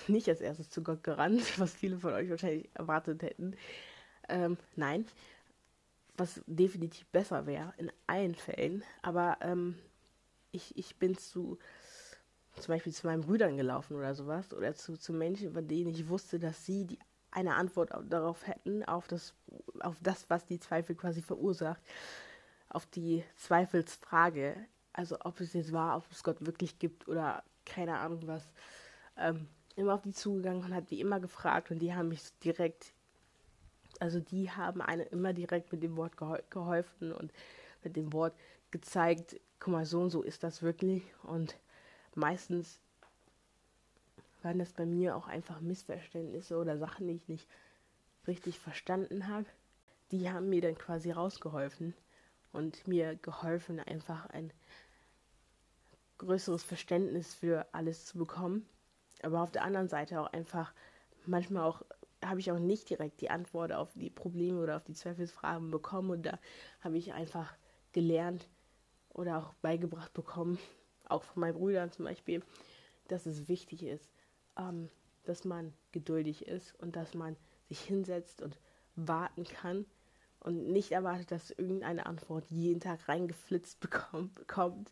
nicht 0.07 0.29
als 0.29 0.39
erstes 0.39 0.69
zu 0.69 0.83
Gott 0.83 1.03
gerannt, 1.03 1.41
was 1.59 1.73
viele 1.73 1.97
von 1.97 2.13
euch 2.13 2.29
wahrscheinlich 2.29 2.69
erwartet 2.73 3.21
hätten. 3.23 3.57
Ähm, 4.29 4.57
nein, 4.77 5.05
was 6.15 6.41
definitiv 6.45 7.05
besser 7.07 7.45
wäre 7.45 7.73
in 7.77 7.91
allen 8.07 8.35
Fällen. 8.35 8.83
Aber 9.01 9.37
ähm, 9.41 9.77
ich, 10.51 10.77
ich 10.77 10.95
bin 10.95 11.17
zu 11.17 11.59
zum 12.59 12.73
Beispiel 12.73 12.93
zu 12.93 13.07
meinen 13.07 13.21
Brüdern 13.21 13.57
gelaufen 13.57 13.95
oder 13.95 14.13
sowas 14.13 14.53
oder 14.53 14.73
zu, 14.75 14.97
zu 14.97 15.13
Menschen, 15.13 15.53
von 15.53 15.67
denen 15.67 15.91
ich 15.91 16.07
wusste, 16.09 16.39
dass 16.39 16.65
sie 16.65 16.85
die, 16.85 16.99
eine 17.31 17.55
Antwort 17.55 17.91
darauf 18.09 18.45
hätten, 18.45 18.83
auf 18.83 19.07
das, 19.07 19.33
auf 19.79 19.95
das, 20.01 20.29
was 20.29 20.45
die 20.45 20.59
Zweifel 20.59 20.95
quasi 20.95 21.21
verursacht, 21.21 21.81
auf 22.67 22.85
die 22.87 23.23
Zweifelsfrage, 23.37 24.55
also 24.93 25.17
ob 25.21 25.39
es 25.39 25.53
jetzt 25.53 25.71
war, 25.71 25.97
ob 25.97 26.11
es 26.11 26.23
Gott 26.23 26.45
wirklich 26.45 26.79
gibt 26.79 27.07
oder 27.07 27.43
keine 27.65 27.97
Ahnung 27.99 28.27
was. 28.27 28.47
Ähm, 29.17 29.47
immer 29.75 29.93
auf 29.93 30.01
die 30.01 30.11
zugegangen 30.11 30.63
und 30.63 30.73
hat 30.73 30.89
die 30.91 30.99
immer 30.99 31.19
gefragt 31.19 31.71
und 31.71 31.79
die 31.79 31.93
haben 31.93 32.09
mich 32.09 32.21
direkt, 32.43 32.93
also 33.99 34.19
die 34.19 34.51
haben 34.51 34.81
eine 34.81 35.03
immer 35.03 35.33
direkt 35.33 35.71
mit 35.71 35.81
dem 35.83 35.95
Wort 35.95 36.13
geholfen 36.49 37.13
und 37.13 37.31
mit 37.83 37.95
dem 37.95 38.11
Wort 38.13 38.33
gezeigt, 38.71 39.39
guck 39.59 39.73
mal, 39.73 39.85
so 39.85 40.01
und 40.01 40.09
so 40.09 40.21
ist 40.23 40.43
das 40.43 40.61
wirklich 40.61 41.03
und 41.23 41.57
meistens 42.15 42.81
waren 44.41 44.59
das 44.59 44.73
bei 44.73 44.85
mir 44.85 45.15
auch 45.15 45.27
einfach 45.27 45.61
Missverständnisse 45.61 46.57
oder 46.57 46.77
Sachen, 46.77 47.07
die 47.07 47.15
ich 47.15 47.27
nicht 47.27 47.47
richtig 48.27 48.59
verstanden 48.59 49.27
habe. 49.27 49.45
Die 50.11 50.29
haben 50.29 50.49
mir 50.49 50.61
dann 50.61 50.75
quasi 50.75 51.11
rausgeholfen 51.11 51.93
und 52.51 52.87
mir 52.87 53.15
geholfen, 53.15 53.79
einfach 53.79 54.25
ein 54.27 54.51
größeres 56.17 56.63
Verständnis 56.63 57.33
für 57.33 57.65
alles 57.71 58.05
zu 58.05 58.17
bekommen. 58.17 58.65
Aber 59.23 59.41
auf 59.41 59.51
der 59.51 59.63
anderen 59.63 59.89
Seite 59.89 60.19
auch 60.21 60.31
einfach, 60.33 60.73
manchmal 61.25 61.63
auch, 61.63 61.81
habe 62.23 62.39
ich 62.39 62.51
auch 62.51 62.59
nicht 62.59 62.89
direkt 62.89 63.21
die 63.21 63.29
Antwort 63.29 63.71
auf 63.71 63.89
die 63.95 64.09
Probleme 64.09 64.61
oder 64.61 64.75
auf 64.75 64.83
die 64.83 64.93
Zweifelsfragen 64.93 65.71
bekommen. 65.71 66.11
Und 66.11 66.25
da 66.25 66.39
habe 66.81 66.97
ich 66.97 67.13
einfach 67.13 67.53
gelernt 67.93 68.47
oder 69.09 69.37
auch 69.37 69.53
beigebracht 69.55 70.13
bekommen, 70.13 70.59
auch 71.05 71.23
von 71.23 71.41
meinen 71.41 71.55
Brüdern 71.55 71.91
zum 71.91 72.05
Beispiel, 72.05 72.43
dass 73.07 73.25
es 73.25 73.47
wichtig 73.47 73.83
ist, 73.83 74.09
ähm, 74.57 74.89
dass 75.23 75.43
man 75.43 75.73
geduldig 75.91 76.47
ist 76.47 76.79
und 76.79 76.95
dass 76.95 77.13
man 77.13 77.35
sich 77.67 77.81
hinsetzt 77.81 78.41
und 78.41 78.57
warten 78.95 79.43
kann 79.43 79.85
und 80.41 80.67
nicht 80.67 80.91
erwartet, 80.91 81.31
dass 81.31 81.51
irgendeine 81.51 82.05
Antwort 82.05 82.45
jeden 82.49 82.79
Tag 82.79 83.07
reingeflitzt 83.07 83.79
bekommt. 83.79 84.91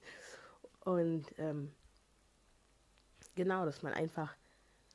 Und 0.81 1.25
ähm, 1.37 1.71
genau, 3.35 3.65
dass 3.65 3.81
man 3.81 3.93
einfach, 3.93 4.35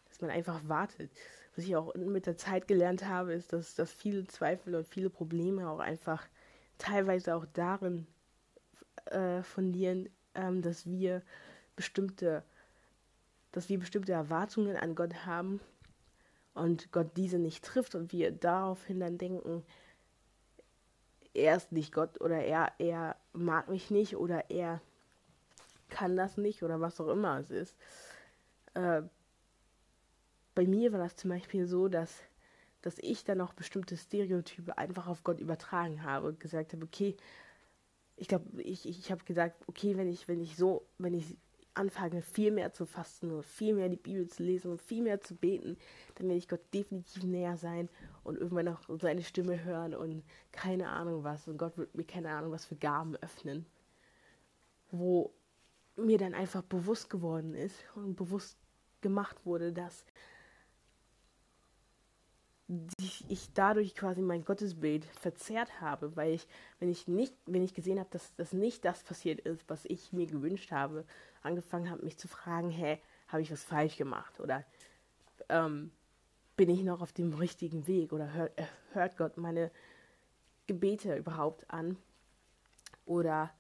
dass 0.08 0.20
man 0.20 0.30
einfach 0.30 0.60
wartet. 0.68 1.10
Was 1.56 1.64
ich 1.64 1.76
auch 1.76 1.94
mit 1.94 2.26
der 2.26 2.36
Zeit 2.36 2.66
gelernt 2.66 3.04
habe, 3.04 3.32
ist, 3.32 3.52
dass, 3.52 3.74
dass 3.74 3.92
viele 3.92 4.26
Zweifel 4.26 4.74
und 4.74 4.86
viele 4.86 5.10
Probleme 5.10 5.68
auch 5.68 5.80
einfach 5.80 6.26
teilweise 6.78 7.34
auch 7.34 7.46
darin 7.52 8.06
äh, 9.06 9.42
fundieren, 9.42 10.08
ähm, 10.34 10.62
dass 10.62 10.86
wir 10.86 11.22
bestimmte, 11.76 12.44
dass 13.52 13.68
wir 13.68 13.78
bestimmte 13.78 14.12
Erwartungen 14.12 14.76
an 14.76 14.94
Gott 14.94 15.26
haben 15.26 15.60
und 16.54 16.92
Gott 16.92 17.16
diese 17.16 17.38
nicht 17.38 17.64
trifft 17.64 17.94
und 17.94 18.12
wir 18.12 18.30
daraufhin 18.32 19.00
dann 19.00 19.18
denken, 19.18 19.64
er 21.35 21.57
ist 21.57 21.73
nicht 21.73 21.92
Gott 21.92 22.20
oder 22.20 22.38
er, 22.44 22.73
er 22.79 23.16
mag 23.33 23.68
mich 23.68 23.90
nicht 23.90 24.16
oder 24.16 24.51
er 24.51 24.81
kann 25.88 26.16
das 26.16 26.37
nicht 26.37 26.62
oder 26.62 26.81
was 26.81 27.01
auch 27.01 27.09
immer 27.09 27.38
es 27.38 27.51
ist. 27.51 27.77
Äh, 28.75 29.03
bei 30.55 30.66
mir 30.66 30.92
war 30.92 31.01
das 31.01 31.16
zum 31.16 31.31
Beispiel 31.31 31.66
so, 31.66 31.88
dass, 31.88 32.23
dass 32.83 32.99
ich 32.99 33.25
dann 33.25 33.40
auch 33.40 33.53
bestimmte 33.53 33.97
Stereotype 33.97 34.79
einfach 34.79 35.09
auf 35.09 35.25
Gott 35.25 35.40
übertragen 35.40 36.05
habe 36.05 36.29
und 36.29 36.40
gesagt 36.40 36.73
habe, 36.73 36.85
okay, 36.85 37.16
ich 38.16 38.29
glaube, 38.29 38.62
ich, 38.62 38.88
ich 38.88 39.11
habe 39.11 39.25
gesagt, 39.25 39.62
okay, 39.66 39.97
wenn 39.97 40.09
ich, 40.09 40.29
wenn 40.29 40.40
ich 40.40 40.57
so, 40.57 40.87
wenn 40.99 41.14
ich 41.14 41.37
anfange, 41.74 42.22
viel 42.22 42.50
mehr 42.50 42.72
zu 42.72 42.87
fasten 42.87 43.30
und 43.30 43.44
viel 43.44 43.74
mehr 43.74 43.88
die 43.88 43.96
Bibel 43.96 44.26
zu 44.28 44.42
lesen 44.42 44.70
und 44.70 44.80
viel 44.80 45.02
mehr 45.02 45.20
zu 45.20 45.34
beten, 45.34 45.76
dann 46.14 46.28
werde 46.28 46.38
ich 46.38 46.48
Gott 46.48 46.60
definitiv 46.72 47.24
näher 47.24 47.56
sein 47.56 47.88
und 48.22 48.38
irgendwann 48.38 48.68
auch 48.68 48.80
seine 49.00 49.22
Stimme 49.22 49.64
hören 49.64 49.94
und 49.94 50.24
keine 50.52 50.88
Ahnung 50.88 51.24
was. 51.24 51.48
Und 51.48 51.58
Gott 51.58 51.76
wird 51.76 51.94
mir 51.94 52.04
keine 52.04 52.30
Ahnung 52.30 52.52
was 52.52 52.64
für 52.64 52.76
Gaben 52.76 53.16
öffnen. 53.16 53.66
Wo 54.90 55.32
mir 55.96 56.18
dann 56.18 56.34
einfach 56.34 56.62
bewusst 56.62 57.10
geworden 57.10 57.54
ist 57.54 57.76
und 57.94 58.16
bewusst 58.16 58.56
gemacht 59.00 59.44
wurde, 59.44 59.72
dass 59.72 60.04
ich 63.26 63.52
dadurch 63.52 63.94
quasi 63.94 64.22
mein 64.22 64.44
Gottesbild 64.44 65.04
verzerrt 65.04 65.80
habe, 65.80 66.16
weil 66.16 66.32
ich, 66.32 66.46
wenn 66.78 66.88
ich 66.88 67.06
nicht, 67.06 67.34
wenn 67.44 67.62
ich 67.62 67.74
gesehen 67.74 67.98
habe, 67.98 68.08
dass 68.10 68.34
das 68.37 68.52
nicht 68.52 68.84
das 68.84 69.02
passiert 69.02 69.40
ist, 69.40 69.68
was 69.68 69.84
ich 69.84 70.12
mir 70.12 70.26
gewünscht 70.26 70.72
habe, 70.72 71.04
angefangen 71.44 71.90
habe, 71.90 72.04
mich 72.04 72.18
zu 72.18 72.28
fragen, 72.28 72.70
hä, 72.70 72.98
habe 73.28 73.42
ich 73.42 73.50
was 73.50 73.64
falsch 73.64 73.96
gemacht 73.96 74.40
oder 74.40 74.64
ähm, 75.48 75.90
bin 76.57 76.70
ich 76.70 76.83
noch 76.83 77.00
auf 77.00 77.12
dem 77.12 77.35
richtigen 77.35 77.87
Weg 77.87 78.12
oder 78.12 78.33
hört, 78.33 78.59
äh, 78.59 78.66
hört 78.92 79.16
Gott 79.16 79.37
meine 79.37 79.70
Gebete 80.66 81.16
überhaupt 81.16 81.70
an 81.70 81.96
oder 83.04 83.50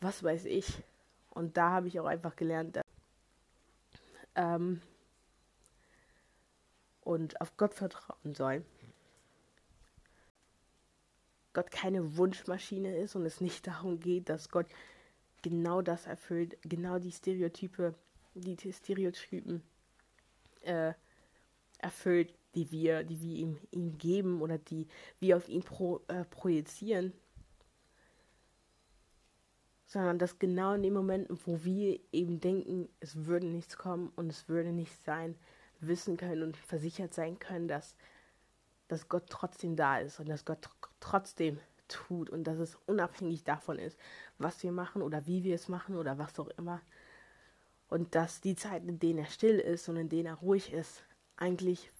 was 0.00 0.22
weiß 0.22 0.44
ich. 0.44 0.82
Und 1.30 1.56
da 1.56 1.70
habe 1.70 1.88
ich 1.88 1.98
auch 1.98 2.06
einfach 2.06 2.36
gelernt, 2.36 2.76
dass 2.76 2.84
ähm, 4.36 4.80
und 7.00 7.40
auf 7.40 7.56
Gott 7.56 7.74
vertrauen 7.74 8.34
soll. 8.34 8.64
Gott 11.52 11.70
keine 11.70 12.16
Wunschmaschine 12.16 12.96
ist 12.96 13.14
und 13.14 13.24
es 13.26 13.40
nicht 13.40 13.66
darum 13.66 14.00
geht, 14.00 14.28
dass 14.28 14.48
Gott 14.48 14.66
genau 15.44 15.82
das 15.82 16.06
erfüllt, 16.06 16.56
genau 16.62 16.98
die 16.98 17.12
Stereotype, 17.12 17.94
die 18.34 18.56
Stereotypen 18.72 19.62
äh, 20.62 20.94
erfüllt, 21.78 22.34
die 22.54 22.70
wir, 22.70 23.04
die 23.04 23.20
wir 23.20 23.36
ihm, 23.36 23.58
ihm 23.70 23.98
geben 23.98 24.40
oder 24.40 24.56
die 24.56 24.88
wir 25.20 25.36
auf 25.36 25.48
ihn 25.48 25.62
pro, 25.62 26.00
äh, 26.08 26.24
projizieren, 26.24 27.12
sondern 29.84 30.18
dass 30.18 30.38
genau 30.38 30.72
in 30.72 30.82
den 30.82 30.94
Momenten, 30.94 31.38
wo 31.44 31.62
wir 31.62 32.00
eben 32.10 32.40
denken, 32.40 32.88
es 33.00 33.26
würde 33.26 33.46
nichts 33.46 33.76
kommen 33.76 34.12
und 34.16 34.30
es 34.30 34.48
würde 34.48 34.72
nichts 34.72 35.04
sein, 35.04 35.36
wissen 35.80 36.16
können 36.16 36.42
und 36.42 36.56
versichert 36.56 37.12
sein 37.12 37.38
können, 37.38 37.68
dass, 37.68 37.96
dass 38.88 39.10
Gott 39.10 39.24
trotzdem 39.28 39.76
da 39.76 39.98
ist 39.98 40.20
und 40.20 40.28
dass 40.30 40.46
Gott 40.46 40.62
tr 40.62 40.72
trotzdem 41.00 41.60
tut 41.88 42.30
und 42.30 42.44
dass 42.44 42.58
es 42.58 42.76
unabhängig 42.86 43.44
davon 43.44 43.78
ist, 43.78 43.98
was 44.38 44.62
wir 44.62 44.72
machen 44.72 45.02
oder 45.02 45.26
wie 45.26 45.44
wir 45.44 45.54
es 45.54 45.68
machen 45.68 45.96
oder 45.96 46.18
was 46.18 46.38
auch 46.38 46.48
immer. 46.58 46.80
Und 47.88 48.14
dass 48.14 48.40
die 48.40 48.56
Zeiten, 48.56 48.88
in 48.88 48.98
denen 48.98 49.20
er 49.20 49.30
still 49.30 49.58
ist 49.58 49.88
und 49.88 49.96
in 49.96 50.08
denen 50.08 50.26
er 50.26 50.34
ruhig 50.34 50.72
ist, 50.72 51.04
eigentlich, 51.36 51.90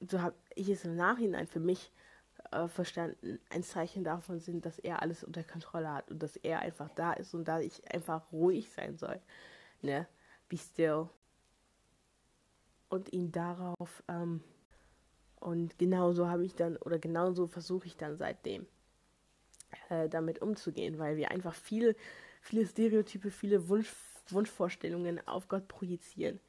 so 0.00 0.20
habe 0.20 0.36
ich 0.54 0.68
es 0.68 0.84
im 0.84 0.96
Nachhinein 0.96 1.46
für 1.46 1.60
mich 1.60 1.92
äh, 2.50 2.68
verstanden, 2.68 3.40
ein 3.50 3.62
Zeichen 3.62 4.04
davon 4.04 4.40
sind, 4.40 4.64
dass 4.64 4.78
er 4.78 5.02
alles 5.02 5.24
unter 5.24 5.42
Kontrolle 5.44 5.92
hat 5.92 6.10
und 6.10 6.22
dass 6.22 6.36
er 6.36 6.60
einfach 6.60 6.90
da 6.94 7.12
ist 7.12 7.34
und 7.34 7.46
da 7.46 7.60
ich 7.60 7.92
einfach 7.92 8.30
ruhig 8.32 8.70
sein 8.70 8.96
soll. 8.96 9.20
Ne? 9.82 10.06
Be 10.48 10.56
still. 10.56 11.08
Und 12.88 13.12
ihn 13.12 13.32
darauf, 13.32 14.02
ähm, 14.08 14.42
und 15.40 15.78
genauso 15.78 16.28
habe 16.28 16.44
ich 16.44 16.54
dann, 16.54 16.76
oder 16.78 16.98
genauso 16.98 17.46
versuche 17.46 17.86
ich 17.86 17.96
dann 17.96 18.16
seitdem 18.16 18.66
äh, 19.90 20.08
damit 20.08 20.42
umzugehen, 20.42 20.98
weil 20.98 21.16
wir 21.16 21.30
einfach 21.30 21.54
viele, 21.54 21.96
viele 22.40 22.66
Stereotype, 22.66 23.30
viele 23.30 23.68
Wunsch, 23.68 23.92
Wunschvorstellungen 24.30 25.26
auf 25.26 25.48
Gott 25.48 25.68
projizieren. 25.68 26.40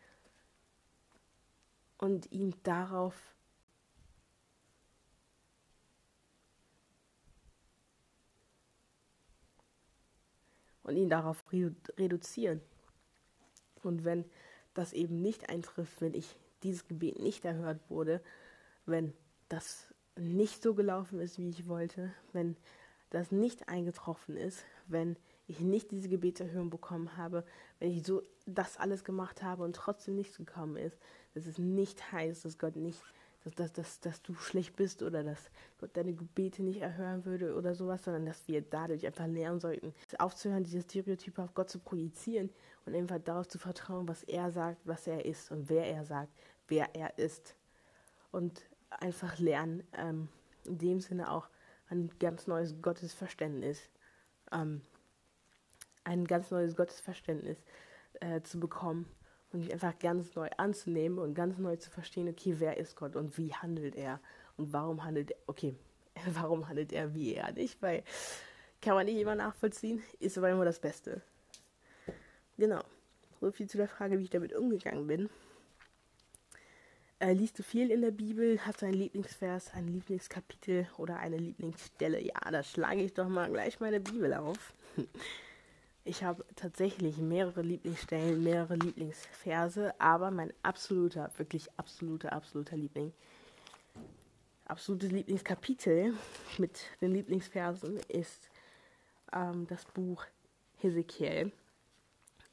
und 2.00 2.32
ihn 2.32 2.56
darauf 2.64 3.14
und 10.84 10.96
ihn 10.96 11.10
darauf 11.10 11.44
reduzieren. 11.52 12.62
Und 13.84 14.06
wenn 14.06 14.26
das 14.74 14.94
eben 14.94 15.22
nicht 15.22 15.50
eintrifft, 15.50 16.02
wenn 16.02 16.14
ich 16.14 16.36
dieses 16.64 16.88
Gebet 16.88 17.20
nicht 17.20 17.46
erhört 17.46 17.80
wurde, 17.90 18.22
wenn 18.90 19.14
das 19.48 19.94
nicht 20.18 20.62
so 20.62 20.74
gelaufen 20.74 21.20
ist, 21.20 21.38
wie 21.38 21.50
ich 21.50 21.68
wollte, 21.68 22.12
wenn 22.34 22.56
das 23.10 23.32
nicht 23.32 23.70
eingetroffen 23.70 24.38
ist, 24.38 24.64
wenn 24.88 25.16
ich 25.48 25.60
nicht 25.60 25.92
diese 25.92 26.10
Gebetserhörung 26.10 26.70
bekommen 26.70 27.18
habe, 27.18 27.44
wenn 27.80 27.92
ich 27.92 28.06
so 28.06 28.22
das 28.46 28.78
alles 28.78 29.04
gemacht 29.04 29.42
habe 29.42 29.64
und 29.64 29.76
trotzdem 29.76 30.16
nichts 30.16 30.38
gekommen 30.38 30.76
ist, 30.76 30.98
dass 31.34 31.46
es 31.48 31.58
nicht 31.58 32.12
heißt, 32.12 32.46
dass 32.46 32.60
Gott 32.60 32.76
nicht, 32.76 33.02
dass, 33.44 33.56
dass, 33.56 33.74
dass, 33.74 34.00
dass 34.00 34.22
du 34.22 34.36
schlecht 34.36 34.76
bist 34.76 35.02
oder 35.02 35.24
dass 35.24 35.50
Gott 35.80 35.98
deine 35.98 36.14
Gebete 36.14 36.62
nicht 36.62 36.82
erhören 36.82 37.26
würde 37.26 37.56
oder 37.56 37.74
sowas, 37.74 38.04
sondern 38.04 38.28
dass 38.28 38.48
wir 38.48 38.62
dadurch 38.62 39.08
einfach 39.08 39.26
lernen 39.26 39.60
sollten, 39.60 39.94
aufzuhören, 40.20 40.64
diese 40.64 40.82
Stereotype 40.82 41.42
auf 41.42 41.56
Gott 41.56 41.70
zu 41.70 41.80
projizieren 41.80 42.52
und 42.86 42.96
einfach 42.96 43.20
darauf 43.20 43.48
zu 43.48 43.58
vertrauen, 43.58 44.08
was 44.08 44.24
er 44.24 44.52
sagt, 44.52 44.86
was 44.86 45.08
er 45.08 45.26
ist 45.26 45.52
und 45.52 45.70
wer 45.70 45.86
er 45.86 46.06
sagt, 46.06 46.32
wer 46.68 46.94
er 46.94 47.18
ist. 47.18 47.56
Und 48.32 48.69
einfach 49.02 49.40
lernen, 49.40 49.84
ähm, 49.94 50.30
in 50.66 50.78
dem 50.78 51.00
Sinne 51.00 51.32
auch 51.32 51.50
ein 51.90 52.12
ganz 52.20 52.48
neues 52.48 52.82
Gottesverständnis, 52.82 53.90
ähm, 54.52 54.82
ein 56.04 56.26
ganz 56.26 56.52
neues 56.52 56.76
Gottesverständnis 56.76 57.58
äh, 58.20 58.42
zu 58.42 58.60
bekommen 58.60 59.06
und 59.52 59.60
mich 59.60 59.74
einfach 59.74 59.98
ganz 60.00 60.36
neu 60.36 60.50
anzunehmen 60.58 61.20
und 61.20 61.34
ganz 61.34 61.58
neu 61.58 61.76
zu 61.76 61.90
verstehen, 61.90 62.30
okay, 62.30 62.56
wer 62.58 62.78
ist 62.78 62.96
Gott 62.96 63.16
und 63.16 63.38
wie 63.38 63.54
handelt 63.54 63.96
er 63.96 64.20
und 64.58 64.74
warum 64.74 65.04
handelt 65.04 65.32
er, 65.32 65.38
okay, 65.48 65.76
warum 66.34 66.68
handelt 66.68 66.94
er 66.94 67.14
wie 67.14 67.36
er 67.36 67.52
nicht, 67.52 67.82
weil 67.82 68.04
kann 68.82 68.96
man 68.96 69.06
nicht 69.06 69.20
immer 69.20 69.36
nachvollziehen, 69.36 70.02
ist 70.20 70.38
aber 70.38 70.50
immer 70.50 70.66
das 70.66 70.80
Beste. 70.80 71.22
Genau. 72.58 72.82
So 73.42 73.52
viel 73.52 73.70
zu 73.70 73.78
der 73.78 73.88
Frage, 73.88 74.20
wie 74.20 74.24
ich 74.24 74.30
damit 74.30 74.54
umgegangen 74.54 75.08
bin. 75.08 75.30
Äh, 77.22 77.34
liest 77.34 77.60
du 77.60 77.64
viel 77.64 77.92
in 77.92 78.02
der 78.02 78.12
Bibel? 78.12 78.66
Hast 78.66 78.82
du 78.82 78.86
einen 78.86 78.96
Lieblingsvers, 78.96 79.74
ein 79.74 79.88
Lieblingskapitel 79.88 80.88
oder 80.98 81.18
eine 81.18 81.36
Lieblingsstelle? 81.36 82.22
Ja, 82.22 82.40
da 82.50 82.64
schlage 82.64 83.02
ich 83.02 83.14
doch 83.14 83.28
mal 83.28 83.52
gleich 83.52 83.80
meine 83.80 84.00
Bibel 84.00 84.34
auf. 84.34 84.74
Ich 86.06 86.24
habe 86.24 86.44
tatsächlich 86.56 87.18
mehrere 87.18 87.62
Lieblingsstellen, 87.62 88.42
mehrere 88.42 88.76
Lieblingsverse, 88.76 89.94
aber 90.00 90.32
mein 90.32 90.52
absoluter, 90.64 91.30
wirklich 91.38 91.68
absoluter, 91.78 92.34
absoluter 92.34 92.78
Liebling, 92.78 93.14
absolutes 94.66 95.12
Lieblingskapitel 95.12 96.14
mit 96.58 96.80
den 97.02 97.12
Lieblingsversen 97.12 98.00
ist 98.08 98.50
ähm, 99.34 99.68
das 99.68 99.86
Buch 99.86 100.26
Hesekiel, 100.78 101.52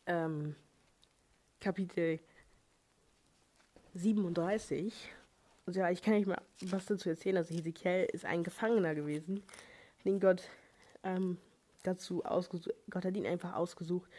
ähm, 0.06 0.54
Kapitel 1.58 2.18
37. 3.96 4.92
Also 5.66 5.80
ja, 5.80 5.90
ich 5.90 6.02
kann 6.02 6.14
nicht 6.14 6.26
mal 6.26 6.40
was 6.60 6.86
dazu 6.86 7.08
erzählen. 7.08 7.38
Also 7.38 7.54
Hesekiel 7.54 8.08
ist 8.12 8.24
ein 8.24 8.44
Gefangener 8.44 8.94
gewesen, 8.94 9.42
den 10.04 10.20
Gott 10.20 10.42
ähm, 11.02 11.38
dazu 11.82 12.24
ausgesucht, 12.24 12.74
Gott 12.90 13.04
hat 13.04 13.16
ihn 13.16 13.26
einfach 13.26 13.54
ausgesucht 13.54 14.10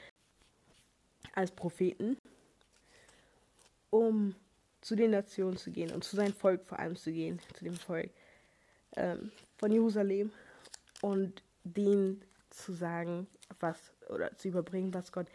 als 1.34 1.52
Propheten, 1.52 2.18
um 3.90 4.36
zu 4.82 4.96
den 4.96 5.12
Nationen 5.12 5.58
zu 5.58 5.72
gehen 5.72 5.92
und 5.92 6.04
zu 6.04 6.16
seinem 6.16 6.34
Volk 6.34 6.66
vor 6.66 6.80
allem 6.80 6.96
zu 6.96 7.12
gehen, 7.12 7.40
zu 7.54 7.64
dem 7.64 7.76
Volk 7.76 8.10
ähm, 8.96 9.32
von 9.58 9.72
Jerusalem 9.72 10.32
und 11.02 11.44
denen 11.64 12.22
zu 12.50 12.74
sagen, 12.74 13.28
was 13.60 13.78
oder 14.10 14.36
zu 14.38 14.48
überbringen, 14.48 14.94
was 14.94 15.12
Gott, 15.12 15.28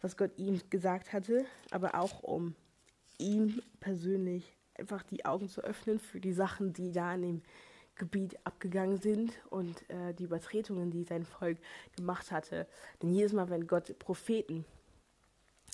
was 0.00 0.16
Gott 0.16 0.30
ihm 0.36 0.60
gesagt 0.70 1.12
hatte, 1.12 1.46
aber 1.70 1.94
auch 1.94 2.22
um 2.22 2.54
ihm 3.18 3.62
persönlich 3.80 4.56
einfach 4.74 5.02
die 5.02 5.24
Augen 5.24 5.48
zu 5.48 5.62
öffnen 5.62 5.98
für 5.98 6.20
die 6.20 6.32
Sachen, 6.32 6.72
die 6.72 6.92
da 6.92 7.14
in 7.14 7.22
dem 7.22 7.42
Gebiet 7.96 8.36
abgegangen 8.44 8.98
sind 8.98 9.32
und 9.48 9.88
äh, 9.88 10.12
die 10.12 10.24
Übertretungen, 10.24 10.90
die 10.90 11.04
sein 11.04 11.24
Volk 11.24 11.58
gemacht 11.96 12.30
hatte. 12.30 12.66
Denn 13.02 13.10
jedes 13.10 13.32
Mal, 13.32 13.48
wenn 13.48 13.66
Gott 13.66 13.98
Propheten, 13.98 14.66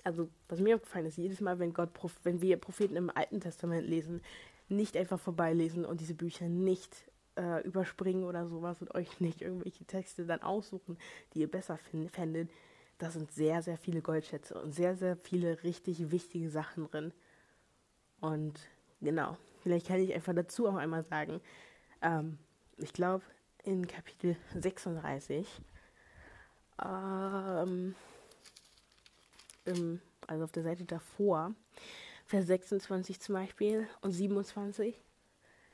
also 0.05 0.29
was 0.49 0.61
mir 0.61 0.77
aufgefallen 0.77 1.07
ist, 1.07 1.19
jedes 1.19 1.41
Mal, 1.41 1.59
wenn 1.59 1.75
Gott, 1.75 1.91
wenn 2.23 2.41
wir 2.41 2.57
Propheten 2.59 2.97
im 2.97 3.11
Alten 3.11 3.41
Testament 3.41 3.89
lesen, 3.89 4.21
nicht 4.69 4.97
einfach 4.97 5.19
vorbeilesen 5.19 5.85
und 5.85 6.01
diese 6.01 6.15
Bücher 6.15 6.49
nicht 6.49 7.11
äh, 7.37 7.67
überspringen 7.67 8.25
oder 8.25 8.47
sowas 8.47 8.81
und 8.81 8.95
euch 8.95 9.21
nicht 9.21 9.43
irgendwelche 9.43 9.85
Texte 9.85 10.25
dann 10.25 10.43
aussuchen, 10.43 10.97
die 11.35 11.41
ihr 11.41 11.51
besser 11.51 11.79
fändet, 12.13 12.51
da 12.99 13.11
sind 13.11 13.33
sehr, 13.33 13.63
sehr 13.63 13.77
viele 13.77 14.01
Goldschätze 14.01 14.55
und 14.55 14.73
sehr, 14.73 14.97
sehr 14.97 15.17
viele 15.17 15.63
richtig 15.65 16.13
wichtige 16.13 16.51
Sachen 16.51 16.89
drin. 16.89 17.13
Und 18.23 18.61
genau, 19.01 19.37
vielleicht 19.63 19.89
kann 19.89 20.01
ich 20.01 20.15
einfach 20.15 20.33
dazu 20.33 20.69
auch 20.69 20.77
einmal 20.77 21.03
sagen, 21.03 21.41
ähm, 22.01 22.39
ich 22.79 22.93
glaube, 22.93 23.25
in 23.65 23.87
Kapitel 23.87 24.37
36, 24.59 25.47
ähm, 26.85 27.95
im, 29.65 30.01
also 30.29 30.45
auf 30.45 30.53
der 30.53 30.63
Seite 30.63 30.85
davor, 30.85 31.53
Vers 32.27 32.47
26 32.47 33.21
zum 33.21 33.35
Beispiel 33.35 33.89
und 34.03 34.13
27, 34.13 34.95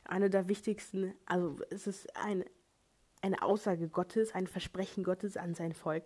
eine 0.04 0.30
der 0.30 0.48
wichtigsten, 0.48 1.12
also 1.26 1.54
es 1.68 1.86
ist 1.86 2.16
ein, 2.16 2.44
eine 3.20 3.42
Aussage 3.42 3.88
Gottes, 3.88 4.34
ein 4.34 4.46
Versprechen 4.46 5.04
Gottes 5.04 5.36
an 5.36 5.54
sein 5.54 5.74
Volk, 5.74 6.04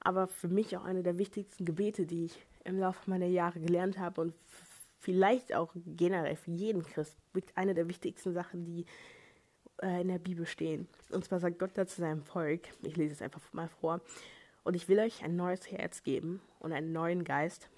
aber 0.00 0.26
für 0.26 0.48
mich 0.48 0.76
auch 0.76 0.84
eine 0.84 1.04
der 1.04 1.16
wichtigsten 1.16 1.64
Gebete, 1.64 2.06
die 2.06 2.24
ich 2.24 2.44
im 2.64 2.80
Laufe 2.80 3.08
meiner 3.08 3.26
Jahre 3.26 3.60
gelernt 3.60 3.98
habe 3.98 4.20
und 4.20 4.34
vielleicht 5.00 5.54
auch 5.54 5.74
generell 5.86 6.36
für 6.36 6.50
jeden 6.50 6.82
Christ, 6.82 7.16
eine 7.54 7.74
der 7.74 7.88
wichtigsten 7.88 8.32
Sachen, 8.32 8.64
die 8.64 8.84
äh, 9.82 10.02
in 10.02 10.08
der 10.08 10.18
Bibel 10.18 10.46
stehen. 10.46 10.88
Und 11.10 11.24
zwar 11.24 11.40
sagt 11.40 11.58
Gott 11.58 11.70
da 11.74 11.86
zu 11.86 12.00
seinem 12.00 12.22
Volk, 12.22 12.68
ich 12.82 12.96
lese 12.96 13.14
es 13.14 13.22
einfach 13.22 13.40
mal 13.52 13.68
vor, 13.68 14.00
und 14.62 14.74
ich 14.74 14.88
will 14.88 14.98
euch 14.98 15.24
ein 15.24 15.36
neues 15.36 15.70
Herz 15.70 16.02
geben 16.02 16.40
und 16.58 16.72
einen 16.72 16.92
neuen 16.92 17.24
Geist, 17.24 17.70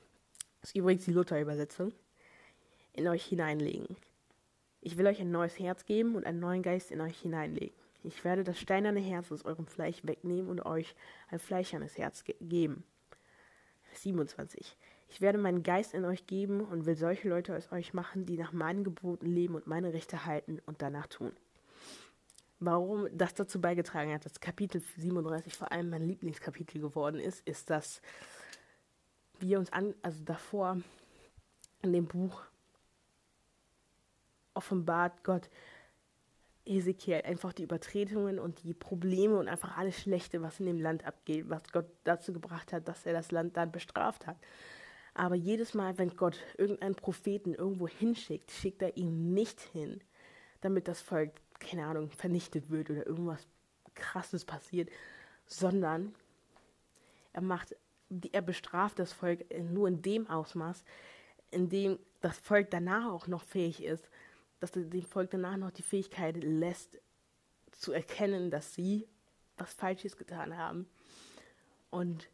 das 0.60 0.70
ist 0.70 0.76
übrigens 0.76 1.04
die 1.04 1.12
Luther-Übersetzung, 1.12 1.92
in 2.92 3.06
euch 3.08 3.24
hineinlegen. 3.24 3.96
Ich 4.80 4.96
will 4.98 5.06
euch 5.06 5.20
ein 5.20 5.30
neues 5.30 5.58
Herz 5.60 5.84
geben 5.86 6.16
und 6.16 6.26
einen 6.26 6.40
neuen 6.40 6.62
Geist 6.62 6.90
in 6.90 7.00
euch 7.00 7.20
hineinlegen. 7.20 7.76
Ich 8.02 8.24
werde 8.24 8.42
das 8.42 8.58
steinerne 8.58 8.98
Herz 8.98 9.30
aus 9.30 9.44
eurem 9.44 9.66
Fleisch 9.66 10.00
wegnehmen 10.02 10.50
und 10.50 10.66
euch 10.66 10.96
ein 11.30 11.38
fleischernes 11.38 11.96
Herz 11.96 12.24
ge 12.24 12.34
geben. 12.40 12.82
27. 13.94 14.76
Ich 15.12 15.20
werde 15.20 15.38
meinen 15.38 15.62
Geist 15.62 15.94
in 15.94 16.04
euch 16.04 16.26
geben 16.26 16.62
und 16.62 16.86
will 16.86 16.96
solche 16.96 17.28
Leute 17.28 17.56
aus 17.56 17.70
euch 17.70 17.94
machen, 17.94 18.26
die 18.26 18.36
nach 18.36 18.52
meinen 18.52 18.82
Geboten 18.82 19.26
leben 19.26 19.54
und 19.54 19.66
meine 19.66 19.92
Rechte 19.92 20.26
halten 20.26 20.60
und 20.66 20.82
danach 20.82 21.06
tun 21.06 21.32
warum 22.64 23.08
das 23.12 23.34
dazu 23.34 23.60
beigetragen 23.60 24.12
hat, 24.12 24.24
dass 24.24 24.40
Kapitel 24.40 24.80
37 24.96 25.56
vor 25.56 25.72
allem 25.72 25.90
mein 25.90 26.06
Lieblingskapitel 26.06 26.80
geworden 26.80 27.20
ist, 27.20 27.46
ist, 27.46 27.70
dass 27.70 28.00
wir 29.40 29.58
uns 29.58 29.72
an, 29.72 29.94
also 30.02 30.22
davor 30.24 30.78
in 31.82 31.92
dem 31.92 32.06
Buch 32.06 32.42
offenbart 34.54 35.24
Gott 35.24 35.50
Ezekiel 36.64 37.22
einfach 37.24 37.52
die 37.52 37.64
Übertretungen 37.64 38.38
und 38.38 38.62
die 38.62 38.74
Probleme 38.74 39.36
und 39.36 39.48
einfach 39.48 39.76
alles 39.76 40.00
Schlechte, 40.00 40.42
was 40.42 40.60
in 40.60 40.66
dem 40.66 40.80
Land 40.80 41.04
abgeht, 41.04 41.50
was 41.50 41.62
Gott 41.72 41.86
dazu 42.04 42.32
gebracht 42.32 42.72
hat, 42.72 42.86
dass 42.86 43.04
er 43.04 43.14
das 43.14 43.32
Land 43.32 43.56
dann 43.56 43.72
bestraft 43.72 44.28
hat. 44.28 44.36
Aber 45.14 45.34
jedes 45.34 45.74
Mal, 45.74 45.98
wenn 45.98 46.16
Gott 46.16 46.38
irgendeinen 46.56 46.94
Propheten 46.94 47.54
irgendwo 47.54 47.86
hinschickt, 47.86 48.50
schickt 48.50 48.82
er 48.82 48.96
ihn 48.96 49.34
nicht 49.34 49.60
hin, 49.60 50.00
damit 50.60 50.88
das 50.88 51.00
Volk 51.00 51.32
keine 51.62 51.86
Ahnung, 51.86 52.10
vernichtet 52.10 52.70
wird 52.70 52.90
oder 52.90 53.06
irgendwas 53.06 53.46
krasses 53.94 54.44
passiert, 54.44 54.90
sondern 55.46 56.14
er 57.32 57.42
macht, 57.42 57.76
er 58.32 58.42
bestraft 58.42 58.98
das 58.98 59.12
Volk 59.12 59.44
nur 59.58 59.88
in 59.88 60.02
dem 60.02 60.28
Ausmaß, 60.28 60.84
in 61.50 61.68
dem 61.68 61.98
das 62.20 62.38
Volk 62.38 62.70
danach 62.70 63.10
auch 63.10 63.26
noch 63.26 63.42
fähig 63.42 63.82
ist, 63.82 64.08
dass 64.60 64.72
dem 64.72 65.02
Volk 65.02 65.30
danach 65.30 65.56
noch 65.56 65.70
die 65.70 65.82
Fähigkeit 65.82 66.36
lässt, 66.42 67.00
zu 67.72 67.92
erkennen, 67.92 68.50
dass 68.50 68.74
sie 68.74 69.08
was 69.56 69.72
Falsches 69.72 70.16
getan 70.16 70.56
haben. 70.56 70.86
Und 71.90 72.28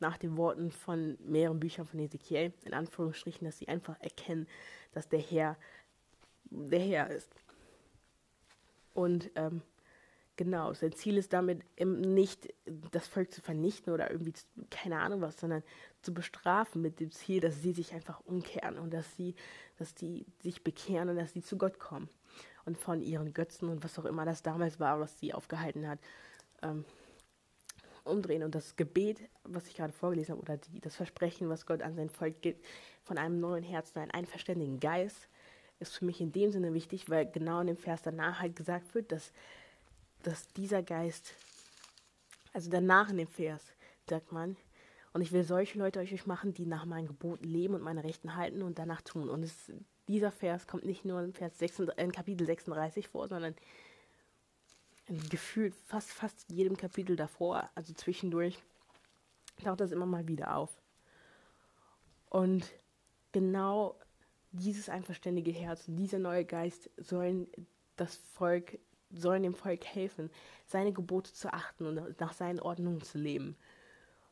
nach 0.00 0.18
den 0.18 0.36
Worten 0.36 0.70
von 0.70 1.16
mehreren 1.20 1.60
Büchern 1.60 1.86
von 1.86 2.00
Ezekiel, 2.00 2.52
in 2.64 2.74
Anführungsstrichen, 2.74 3.44
dass 3.44 3.58
sie 3.58 3.68
einfach 3.68 3.98
erkennen, 4.00 4.46
dass 4.92 5.08
der 5.08 5.20
Herr 5.20 5.56
der 6.50 6.80
Herr 6.80 7.10
ist. 7.10 7.30
Und 8.94 9.30
ähm, 9.34 9.62
genau, 10.36 10.72
sein 10.74 10.92
Ziel 10.92 11.16
ist 11.16 11.32
damit 11.32 11.62
nicht, 11.78 12.52
das 12.92 13.06
Volk 13.06 13.32
zu 13.32 13.40
vernichten 13.40 13.92
oder 13.92 14.10
irgendwie, 14.10 14.32
zu, 14.32 14.46
keine 14.70 15.00
Ahnung 15.00 15.20
was, 15.20 15.38
sondern 15.38 15.62
zu 16.02 16.14
bestrafen 16.14 16.82
mit 16.82 17.00
dem 17.00 17.10
Ziel, 17.10 17.40
dass 17.40 17.60
sie 17.62 17.72
sich 17.72 17.92
einfach 17.92 18.20
umkehren 18.24 18.78
und 18.78 18.92
dass 18.92 19.16
sie, 19.16 19.34
dass 19.78 19.94
die 19.94 20.26
sich 20.42 20.62
bekehren 20.62 21.08
und 21.08 21.16
dass 21.16 21.32
sie 21.32 21.42
zu 21.42 21.58
Gott 21.58 21.78
kommen 21.78 22.08
und 22.64 22.78
von 22.78 23.02
ihren 23.02 23.34
Götzen 23.34 23.68
und 23.68 23.84
was 23.84 23.98
auch 23.98 24.04
immer 24.04 24.24
das 24.24 24.42
damals 24.42 24.80
war, 24.80 25.00
was 25.00 25.18
sie 25.18 25.34
aufgehalten 25.34 25.88
hat, 25.88 25.98
ähm, 26.62 26.84
umdrehen. 28.06 28.42
Und 28.42 28.54
das 28.54 28.76
Gebet, 28.76 29.20
was 29.44 29.66
ich 29.66 29.74
gerade 29.74 29.92
vorgelesen 29.92 30.32
habe, 30.32 30.42
oder 30.42 30.56
die, 30.56 30.80
das 30.80 30.96
Versprechen, 30.96 31.48
was 31.48 31.66
Gott 31.66 31.82
an 31.82 31.94
sein 31.94 32.10
Volk 32.10 32.40
gibt, 32.42 32.64
von 33.02 33.18
einem 33.18 33.40
neuen 33.40 33.64
Herzen, 33.64 33.98
einen 33.98 34.10
einverständigen 34.10 34.80
Geist, 34.80 35.28
ist 35.78 35.96
für 35.96 36.04
mich 36.04 36.20
in 36.20 36.32
dem 36.32 36.50
Sinne 36.50 36.72
wichtig, 36.74 37.08
weil 37.10 37.30
genau 37.30 37.60
in 37.60 37.66
dem 37.66 37.76
Vers 37.76 38.02
danach 38.02 38.40
halt 38.40 38.56
gesagt 38.56 38.94
wird, 38.94 39.12
dass, 39.12 39.32
dass 40.22 40.48
dieser 40.54 40.82
Geist, 40.82 41.34
also 42.52 42.70
danach 42.70 43.10
in 43.10 43.18
dem 43.18 43.28
Vers, 43.28 43.62
sagt 44.08 44.32
man, 44.32 44.56
und 45.12 45.22
ich 45.22 45.32
will 45.32 45.44
solche 45.44 45.78
Leute 45.78 46.00
euch 46.00 46.26
machen, 46.26 46.52
die 46.52 46.66
nach 46.66 46.84
meinen 46.84 47.06
Geboten 47.06 47.44
leben 47.44 47.74
und 47.74 47.82
meine 47.82 48.04
Rechten 48.04 48.36
halten 48.36 48.62
und 48.62 48.78
danach 48.78 49.00
tun. 49.00 49.30
Und 49.30 49.42
es, 49.42 49.72
dieser 50.08 50.30
Vers 50.30 50.66
kommt 50.66 50.84
nicht 50.84 51.06
nur 51.06 51.22
in, 51.22 51.32
Vers 51.32 51.58
36, 51.58 52.04
in 52.04 52.12
Kapitel 52.12 52.46
36 52.46 53.08
vor, 53.08 53.26
sondern 53.26 53.54
gefühlt 55.06 55.74
fast, 55.86 56.10
fast 56.10 56.50
jedem 56.50 56.76
Kapitel 56.76 57.16
davor, 57.16 57.70
also 57.74 57.92
zwischendurch, 57.94 58.58
taucht 59.62 59.80
das 59.80 59.92
immer 59.92 60.06
mal 60.06 60.26
wieder 60.28 60.56
auf. 60.56 60.70
Und 62.28 62.70
genau 63.32 63.96
dieses 64.52 64.88
einverständige 64.88 65.52
Herz, 65.52 65.84
dieser 65.86 66.18
neue 66.18 66.44
Geist 66.44 66.90
sollen 66.96 67.46
das 67.96 68.16
Volk, 68.16 68.78
sollen 69.10 69.42
dem 69.42 69.54
Volk 69.54 69.84
helfen, 69.84 70.30
seine 70.66 70.92
Gebote 70.92 71.32
zu 71.32 71.52
achten 71.52 71.86
und 71.86 72.20
nach 72.20 72.32
seinen 72.32 72.60
Ordnungen 72.60 73.02
zu 73.02 73.18
leben. 73.18 73.56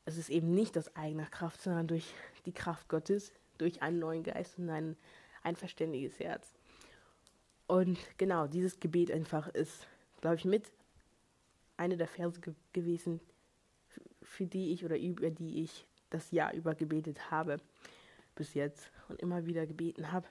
Es 0.04 0.18
ist 0.18 0.28
eben 0.28 0.54
nicht 0.54 0.76
aus 0.76 0.94
eigener 0.96 1.26
Kraft, 1.26 1.62
sondern 1.62 1.86
durch 1.86 2.12
die 2.44 2.52
Kraft 2.52 2.88
Gottes, 2.88 3.32
durch 3.58 3.80
einen 3.80 4.00
neuen 4.00 4.22
Geist 4.22 4.58
und 4.58 4.68
ein 4.68 4.96
einverständiges 5.42 6.18
Herz. 6.18 6.52
Und 7.66 7.98
genau, 8.18 8.46
dieses 8.46 8.80
Gebet 8.80 9.10
einfach 9.10 9.48
ist, 9.48 9.86
glaube 10.24 10.36
ich, 10.36 10.46
mit 10.46 10.72
eine 11.76 11.98
der 11.98 12.08
Verse 12.08 12.40
ge 12.40 12.54
gewesen, 12.72 13.20
für 14.22 14.46
die 14.46 14.72
ich 14.72 14.82
oder 14.82 14.98
über 14.98 15.28
die 15.28 15.62
ich 15.62 15.86
das 16.08 16.30
Jahr 16.30 16.54
über 16.54 16.74
gebetet 16.74 17.30
habe 17.30 17.58
bis 18.34 18.54
jetzt 18.54 18.90
und 19.10 19.20
immer 19.20 19.44
wieder 19.44 19.66
gebeten 19.66 20.12
habe. 20.12 20.26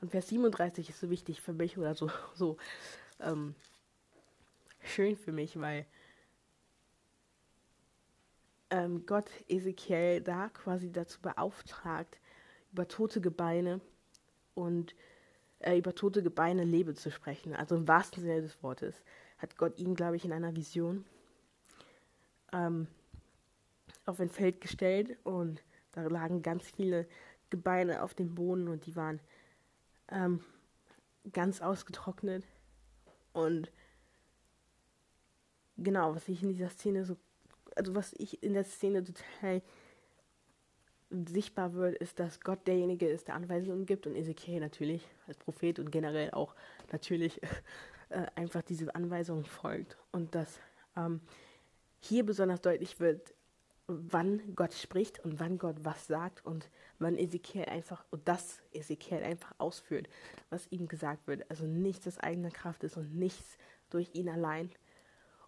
Und 0.00 0.12
Vers 0.12 0.28
37 0.28 0.90
ist 0.90 1.00
so 1.00 1.10
wichtig 1.10 1.40
für 1.40 1.52
mich 1.52 1.76
oder 1.76 1.96
so, 1.96 2.08
so 2.36 2.58
ähm, 3.18 3.56
schön 4.84 5.16
für 5.16 5.32
mich, 5.32 5.58
weil 5.58 5.84
ähm, 8.70 9.04
Gott 9.04 9.28
Ezekiel 9.48 10.20
da 10.20 10.48
quasi 10.50 10.92
dazu 10.92 11.20
beauftragt, 11.20 12.20
über 12.70 12.86
tote 12.86 13.20
Gebeine 13.20 13.80
und 14.54 14.94
äh, 15.60 15.78
über 15.78 15.94
tote 15.94 16.22
Gebeine 16.22 16.64
Lebe 16.64 16.94
zu 16.94 17.10
sprechen. 17.10 17.54
Also 17.54 17.76
im 17.76 17.88
wahrsten 17.88 18.22
Sinne 18.22 18.42
des 18.42 18.62
Wortes 18.62 19.02
hat 19.38 19.56
Gott 19.56 19.78
ihn, 19.78 19.94
glaube 19.94 20.16
ich, 20.16 20.24
in 20.24 20.32
einer 20.32 20.54
Vision 20.54 21.04
ähm, 22.52 22.86
auf 24.06 24.20
ein 24.20 24.30
Feld 24.30 24.60
gestellt 24.60 25.16
und 25.24 25.62
da 25.92 26.02
lagen 26.02 26.42
ganz 26.42 26.64
viele 26.64 27.06
Gebeine 27.50 28.02
auf 28.02 28.14
dem 28.14 28.34
Boden 28.34 28.68
und 28.68 28.86
die 28.86 28.96
waren 28.96 29.20
ähm, 30.08 30.44
ganz 31.32 31.60
ausgetrocknet. 31.60 32.44
Und 33.32 33.70
genau, 35.76 36.14
was 36.14 36.28
ich 36.28 36.42
in 36.42 36.50
dieser 36.50 36.70
Szene 36.70 37.04
so, 37.04 37.16
also 37.76 37.94
was 37.94 38.12
ich 38.14 38.42
in 38.42 38.54
der 38.54 38.64
Szene 38.64 39.04
total 39.04 39.62
sichtbar 41.10 41.74
wird, 41.74 41.96
ist, 41.96 42.18
dass 42.18 42.40
Gott 42.40 42.66
derjenige 42.66 43.08
ist, 43.08 43.28
der 43.28 43.34
Anweisungen 43.34 43.86
gibt 43.86 44.06
und 44.06 44.14
Ezekiel 44.14 44.60
natürlich 44.60 45.06
als 45.26 45.38
Prophet 45.38 45.78
und 45.78 45.90
generell 45.90 46.30
auch 46.32 46.54
natürlich 46.92 47.40
äh, 48.10 48.26
einfach 48.34 48.62
diese 48.62 48.94
Anweisungen 48.94 49.44
folgt. 49.44 49.96
Und 50.12 50.34
dass 50.34 50.60
ähm, 50.96 51.20
hier 52.00 52.24
besonders 52.24 52.60
deutlich 52.60 53.00
wird, 53.00 53.34
wann 53.86 54.54
Gott 54.54 54.74
spricht 54.74 55.24
und 55.24 55.40
wann 55.40 55.58
Gott 55.58 55.76
was 55.82 56.06
sagt 56.06 56.44
und 56.44 56.68
wann 56.98 57.16
Ezekiel 57.16 57.64
einfach, 57.64 58.04
und 58.10 58.28
das 58.28 58.62
Ezekiel 58.72 59.22
einfach 59.22 59.54
ausführt, 59.56 60.08
was 60.50 60.70
ihm 60.70 60.88
gesagt 60.88 61.26
wird. 61.26 61.50
Also 61.50 61.64
nichts 61.64 62.06
aus 62.06 62.18
eigener 62.18 62.50
Kraft 62.50 62.84
ist 62.84 62.98
und 62.98 63.16
nichts 63.16 63.56
durch 63.88 64.10
ihn 64.12 64.28
allein. 64.28 64.70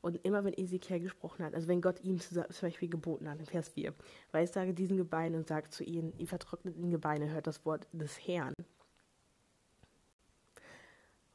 Und 0.03 0.25
immer 0.25 0.45
wenn 0.45 0.55
Ezekiel 0.55 1.01
gesprochen 1.01 1.45
hat, 1.45 1.55
also 1.55 1.69
wenn 1.69 1.83
Gott 1.83 2.01
ihm 2.03 2.21
zum 2.21 2.45
Beispiel 2.63 2.89
geboten 2.89 3.29
hat, 3.29 3.39
in 3.39 3.47
Vers 3.47 3.69
4, 3.69 3.93
weil 4.33 4.45
ich 4.45 4.51
sage 4.51 4.73
diesen 4.73 4.97
Gebeinen 4.97 5.37
und 5.37 5.47
sagt 5.47 5.73
zu 5.73 5.85
ihnen, 5.85 6.15
ihr 6.17 6.27
vertrockneten 6.27 6.91
Gebeine, 6.91 7.31
hört 7.31 7.47
das 7.47 7.65
Wort 7.67 7.87
des 7.93 8.17
Herrn. 8.27 8.55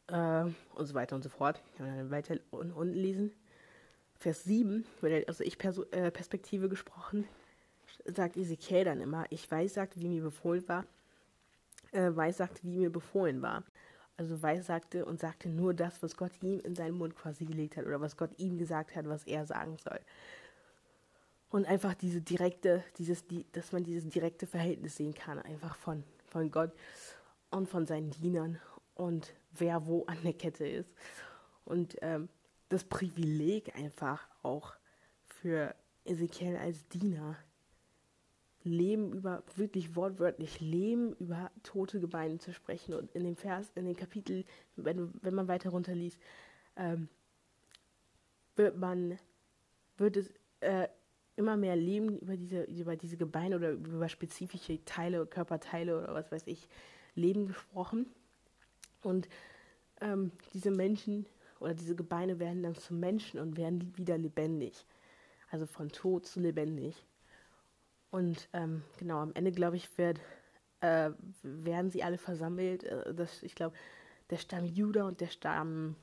Äh, 0.08 0.46
und 0.76 0.86
so 0.86 0.94
weiter 0.94 1.16
und 1.16 1.24
so 1.24 1.30
fort. 1.30 1.62
Kann 1.78 1.86
dann 1.86 2.12
weiter 2.12 2.38
unten 2.52 2.94
lesen. 2.94 3.32
Vers 4.18 4.44
7, 4.46 4.86
also 5.28 5.44
ich 5.44 5.58
äh, 5.92 6.10
Perspektive 6.10 6.70
gesprochen, 6.70 7.28
sagt 8.06 8.38
Ezekiel 8.38 8.86
dann 8.86 9.02
immer, 9.02 9.26
ich 9.30 9.50
weiß, 9.50 9.74
sagt, 9.74 10.00
wie 10.00 10.08
mir 10.08 10.22
befohlen 10.22 10.68
war, 10.68 10.86
äh, 11.92 12.16
weiß, 12.16 12.38
sagt, 12.38 12.64
wie 12.64 12.78
mir 12.78 12.92
befohlen 12.92 13.42
war. 13.42 13.64
Also 14.18 14.42
weiß 14.42 14.66
sagte 14.66 15.06
und 15.06 15.20
sagte 15.20 15.50
nur 15.50 15.74
das, 15.74 16.02
was 16.02 16.16
Gott 16.16 16.32
ihm 16.42 16.60
in 16.62 16.76
seinen 16.76 16.98
Mund 16.98 17.16
quasi 17.16 17.46
gelegt 17.46 17.76
hat 17.78 17.86
oder 17.86 18.00
was 18.00 18.16
Gott 18.16 18.32
ihm 18.38 18.58
gesagt 18.58 18.96
hat, 18.96 19.08
was 19.08 19.26
er 19.26 19.46
sagen 19.46 19.78
soll. 19.78 20.00
Und 21.50 21.66
einfach 21.66 21.94
diese 21.94 22.22
direkte, 22.22 22.84
dieses, 22.98 23.28
die, 23.28 23.46
dass 23.52 23.72
man 23.72 23.84
dieses 23.84 24.10
direkte 24.10 24.48
Verhältnis 24.48 24.96
sehen 24.96 25.14
kann, 25.14 25.40
einfach 25.40 25.76
von, 25.76 26.04
von 26.28 26.50
Gott 26.52 26.72
und 27.52 27.70
von 27.70 27.86
seinen 27.86 28.12
Dienern 28.12 28.60
und 28.96 29.34
wer 29.52 29.86
wo 29.86 30.06
an 30.06 30.18
der 30.24 30.34
Kette 30.34 30.68
ist. 30.68 30.90
Und 31.66 31.98
ähm, 32.02 32.30
das 32.70 32.84
Privileg 32.84 33.76
einfach 33.76 34.28
auch 34.44 34.74
für 35.26 35.76
Ezekiel 36.06 36.58
als 36.58 36.88
Diener. 36.90 37.38
Leben 38.66 39.14
über, 39.14 39.44
wirklich 39.56 39.96
wortwörtlich, 39.96 40.60
Leben 40.60 41.14
über 41.14 41.52
tote 41.64 42.00
Gebeine 42.00 42.40
zu 42.40 42.52
sprechen. 42.54 42.96
Und 42.96 43.12
in 43.12 43.24
dem 43.24 43.36
Vers, 43.36 43.72
in 43.76 43.86
dem 43.86 43.96
Kapitel, 43.96 44.44
wenn, 44.76 45.14
wenn 45.22 45.36
man 45.36 45.48
weiter 45.48 45.70
runterliest, 45.70 46.20
ähm, 46.76 47.08
wird 48.56 48.78
man, 48.78 49.18
wird 49.98 50.18
es 50.18 50.34
äh, 50.62 50.88
immer 51.36 51.58
mehr 51.58 51.76
Leben 51.76 52.18
über 52.18 52.36
diese, 52.38 52.64
über 52.64 52.96
diese 52.96 53.18
Gebeine 53.18 53.56
oder 53.58 53.72
über 53.72 54.10
spezifische 54.10 54.84
Teile, 54.86 55.26
Körperteile 55.26 55.98
oder 55.98 56.14
was 56.14 56.32
weiß 56.32 56.48
ich, 56.48 56.68
Leben 57.14 57.46
gesprochen. 57.48 58.08
Und 59.02 59.30
ähm, 60.02 60.32
diese 60.54 60.72
Menschen 60.72 61.26
oder 61.60 61.74
diese 61.74 61.96
Gebeine 61.96 62.40
werden 62.40 62.64
dann 62.64 62.76
zu 62.76 62.94
Menschen 62.94 63.40
und 63.40 63.58
werden 63.58 63.96
wieder 63.98 64.18
lebendig. 64.18 64.86
Also 65.52 65.66
von 65.66 65.90
tot 65.90 66.26
zu 66.26 66.40
lebendig. 66.40 67.06
Und 68.12 68.50
ähm, 68.54 68.84
genau, 68.98 69.20
am 69.20 69.34
Ende, 69.34 69.52
glaube 69.52 69.78
ich, 69.78 69.98
wird, 69.98 70.20
äh, 70.82 71.12
werden 71.44 71.92
sie 71.92 72.04
alle 72.04 72.18
versammelt. 72.18 72.84
Äh, 72.84 73.14
das, 73.14 73.44
ich 73.44 73.56
glaube, 73.56 73.76
der 74.30 74.38
Stamm 74.38 74.66
Juda 74.66 75.06
und 75.06 75.22
der 75.22 75.28
Stamm. 75.28 75.96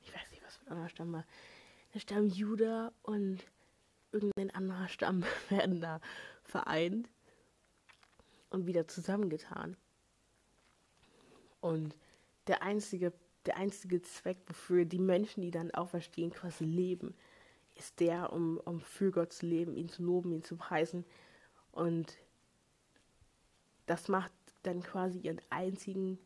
Ich 0.00 0.14
weiß 0.14 0.30
nicht, 0.30 0.42
was 0.44 0.56
für 0.56 0.66
ein 0.66 0.72
anderer 0.72 0.88
Stamm 0.88 1.12
war. 1.12 1.24
Der 1.94 2.00
Stamm 2.00 2.26
Juda 2.26 2.92
und 3.02 3.44
irgendein 4.12 4.50
anderer 4.50 4.88
Stamm 4.88 5.24
werden 5.48 5.80
da 5.80 6.00
vereint 6.44 7.08
und 8.50 8.66
wieder 8.66 8.88
zusammengetan. 8.88 9.76
Und 11.60 11.96
der 12.46 12.62
einzige 12.62 13.12
der 13.46 13.56
einzige 13.56 14.02
Zweck, 14.02 14.38
wofür 14.46 14.84
die 14.84 14.98
Menschen, 14.98 15.40
die 15.40 15.50
dann 15.50 15.70
auferstehen, 15.70 16.30
quasi 16.30 16.64
leben, 16.64 17.14
ist 17.76 18.00
der, 18.00 18.32
um, 18.32 18.58
um 18.64 18.80
für 18.80 19.10
Gott 19.10 19.32
zu 19.32 19.46
leben, 19.46 19.76
ihn 19.76 19.88
zu 19.88 20.02
loben, 20.02 20.32
ihn 20.32 20.42
zu 20.42 20.56
preisen. 20.56 21.04
Und 21.72 22.16
das 23.86 24.08
macht 24.08 24.32
dann 24.62 24.82
quasi 24.82 25.18
ihren 25.18 25.40
einzigen 25.50 26.18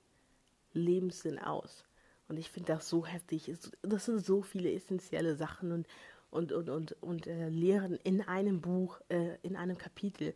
Lebenssinn 0.73 1.39
aus. 1.39 1.85
Und 2.29 2.39
ich 2.39 2.51
finde 2.51 2.75
das 2.75 2.89
so 2.89 3.05
heftig. 3.05 3.53
Das 3.83 4.05
sind 4.05 4.25
so 4.25 4.43
viele 4.43 4.73
essentielle 4.73 5.35
Sachen 5.35 5.73
und, 5.73 5.87
und, 6.31 6.53
und, 6.53 6.69
und, 6.69 6.93
und 7.03 7.27
äh, 7.27 7.49
Lehren 7.49 7.97
in 8.05 8.23
einem 8.23 8.61
Buch, 8.61 9.01
äh, 9.09 9.37
in 9.43 9.57
einem 9.57 9.77
Kapitel. 9.77 10.35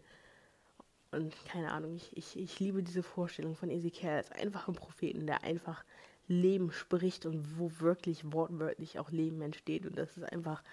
Und 1.13 1.33
keine 1.47 1.71
Ahnung, 1.71 1.95
ich, 1.95 2.17
ich, 2.17 2.37
ich 2.37 2.59
liebe 2.59 2.83
diese 2.83 3.05
Vorstellung 3.05 3.55
von 3.55 3.71
Ezekiel 3.71 4.11
als 4.11 4.33
einfachen 4.33 4.75
Propheten, 4.75 5.27
der 5.27 5.45
einfach 5.45 5.85
Leben 6.27 6.73
spricht 6.73 7.27
und 7.27 7.59
wo 7.59 7.71
wirklich 7.79 8.33
wortwörtlich 8.33 8.99
auch 8.99 9.11
Leben 9.13 9.41
entsteht. 9.43 9.87
Und 9.87 9.97
das 9.97 10.17
ist 10.17 10.25
einfach 10.25 10.65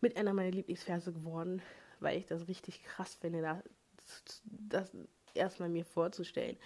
mit 0.00 0.16
einer 0.16 0.32
meiner 0.32 0.50
Lieblingsverse 0.50 1.12
geworden, 1.12 1.62
weil 2.00 2.18
ich 2.18 2.26
das 2.26 2.48
richtig 2.48 2.82
krass 2.82 3.14
finde, 3.14 3.42
das, 3.42 4.42
das 4.44 4.90
erstmal 5.34 5.68
mir 5.68 5.84
vorzustellen. 5.84 6.56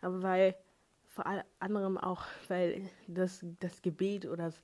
Aber 0.00 0.22
weil 0.22 0.54
vor 1.06 1.26
allem 1.26 1.98
auch, 1.98 2.24
weil 2.46 2.88
das, 3.08 3.44
das 3.58 3.82
Gebet 3.82 4.26
oder 4.26 4.44
das, 4.44 4.62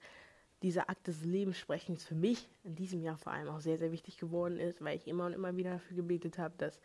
dieser 0.62 0.88
Akt 0.88 1.08
des 1.08 1.24
Lebenssprechens 1.24 2.04
für 2.04 2.14
mich 2.14 2.48
in 2.62 2.76
diesem 2.76 3.02
Jahr 3.02 3.16
vor 3.16 3.32
allem 3.32 3.48
auch 3.48 3.60
sehr, 3.60 3.76
sehr 3.76 3.92
wichtig 3.92 4.18
geworden 4.18 4.58
ist, 4.60 4.82
weil 4.82 4.96
ich 4.96 5.08
immer 5.08 5.26
und 5.26 5.32
immer 5.32 5.56
wieder 5.56 5.72
dafür 5.72 5.96
gebetet 5.96 6.38
habe, 6.38 6.54
dass 6.56 6.80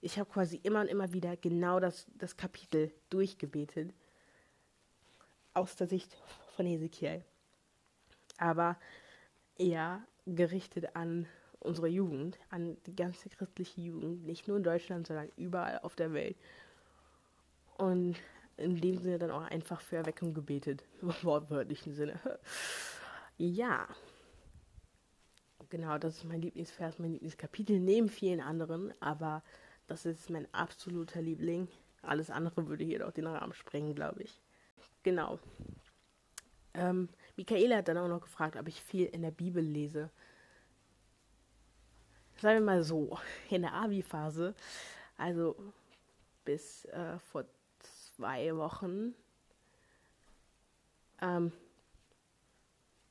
ich 0.00 0.18
habe 0.18 0.30
quasi 0.30 0.60
immer 0.62 0.82
und 0.82 0.88
immer 0.88 1.12
wieder 1.12 1.36
genau 1.36 1.80
das, 1.80 2.06
das 2.14 2.36
Kapitel 2.36 2.92
durchgebetet 3.10 3.92
aus 5.54 5.74
der 5.74 5.88
Sicht 5.88 6.16
von 6.54 6.66
Ezekiel. 6.66 7.24
Aber 8.36 8.78
eher 9.56 10.06
gerichtet 10.34 10.94
an 10.96 11.26
unsere 11.60 11.88
Jugend, 11.88 12.38
an 12.50 12.76
die 12.86 12.94
ganze 12.94 13.28
christliche 13.28 13.80
Jugend, 13.80 14.24
nicht 14.24 14.46
nur 14.48 14.56
in 14.56 14.62
Deutschland, 14.62 15.06
sondern 15.06 15.30
überall 15.36 15.80
auf 15.80 15.96
der 15.96 16.12
Welt. 16.12 16.36
Und 17.76 18.16
in 18.56 18.80
dem 18.80 18.98
Sinne 18.98 19.18
dann 19.18 19.30
auch 19.30 19.42
einfach 19.42 19.80
für 19.80 19.96
Erweckung 19.96 20.34
gebetet, 20.34 20.84
im 21.02 21.12
wortwörtlichen 21.22 21.94
Sinne. 21.94 22.20
ja. 23.36 23.86
Genau, 25.70 25.98
das 25.98 26.16
ist 26.16 26.24
mein 26.24 26.40
Lieblingsvers, 26.40 26.98
mein 26.98 27.12
Lieblingskapitel, 27.12 27.78
neben 27.78 28.08
vielen 28.08 28.40
anderen, 28.40 28.94
aber 29.00 29.42
das 29.86 30.06
ist 30.06 30.30
mein 30.30 30.52
absoluter 30.54 31.20
Liebling. 31.20 31.68
Alles 32.00 32.30
andere 32.30 32.68
würde 32.68 32.84
hier 32.84 33.00
doch 33.00 33.12
den 33.12 33.26
Rahmen 33.26 33.52
sprengen, 33.52 33.94
glaube 33.94 34.22
ich. 34.22 34.40
Genau. 35.02 35.38
Ähm, 36.72 37.08
Michaela 37.36 37.76
hat 37.76 37.88
dann 37.88 37.98
auch 37.98 38.08
noch 38.08 38.22
gefragt, 38.22 38.56
ob 38.56 38.66
ich 38.66 38.80
viel 38.80 39.06
in 39.06 39.22
der 39.22 39.30
Bibel 39.30 39.62
lese. 39.62 40.10
Sagen 42.40 42.60
wir 42.60 42.66
mal 42.66 42.82
so, 42.84 43.18
in 43.50 43.62
der 43.62 43.72
Abi-Phase, 43.72 44.54
also 45.16 45.56
bis 46.44 46.84
äh, 46.86 47.18
vor 47.18 47.44
zwei 48.16 48.56
Wochen, 48.56 49.14
ähm, 51.20 51.52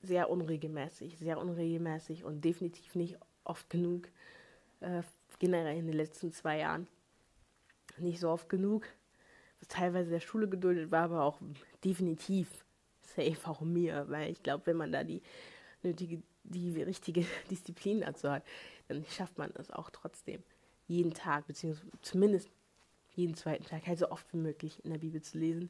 sehr 0.01 0.29
unregelmäßig, 0.29 1.17
sehr 1.17 1.37
unregelmäßig 1.37 2.23
und 2.23 2.41
definitiv 2.45 2.95
nicht 2.95 3.17
oft 3.43 3.69
genug, 3.69 4.07
äh, 4.79 5.01
generell 5.39 5.77
in 5.77 5.87
den 5.87 5.95
letzten 5.95 6.31
zwei 6.31 6.59
Jahren. 6.59 6.87
Nicht 7.97 8.19
so 8.19 8.29
oft 8.29 8.47
genug, 8.47 8.85
was 9.59 9.67
teilweise 9.67 10.09
der 10.09 10.19
Schule 10.19 10.47
geduldet 10.47 10.91
war, 10.91 11.03
aber 11.03 11.23
auch 11.23 11.39
definitiv 11.83 12.63
safe 13.01 13.49
auch 13.49 13.61
mir, 13.61 14.05
weil 14.07 14.31
ich 14.31 14.41
glaube, 14.41 14.67
wenn 14.67 14.77
man 14.77 14.91
da 14.91 15.03
die 15.03 15.21
nötige, 15.83 16.21
die 16.43 16.81
richtige 16.81 17.25
Disziplin 17.51 18.01
dazu 18.01 18.29
hat, 18.29 18.43
dann 18.87 19.05
schafft 19.05 19.37
man 19.37 19.51
das 19.53 19.71
auch 19.71 19.89
trotzdem 19.89 20.43
jeden 20.87 21.13
Tag, 21.13 21.47
beziehungsweise 21.47 21.91
zumindest 22.01 22.49
jeden 23.15 23.35
zweiten 23.35 23.65
Tag, 23.65 23.87
halt 23.87 23.99
so 23.99 24.11
oft 24.11 24.31
wie 24.33 24.37
möglich 24.37 24.83
in 24.85 24.91
der 24.91 24.99
Bibel 24.99 25.21
zu 25.21 25.37
lesen. 25.37 25.69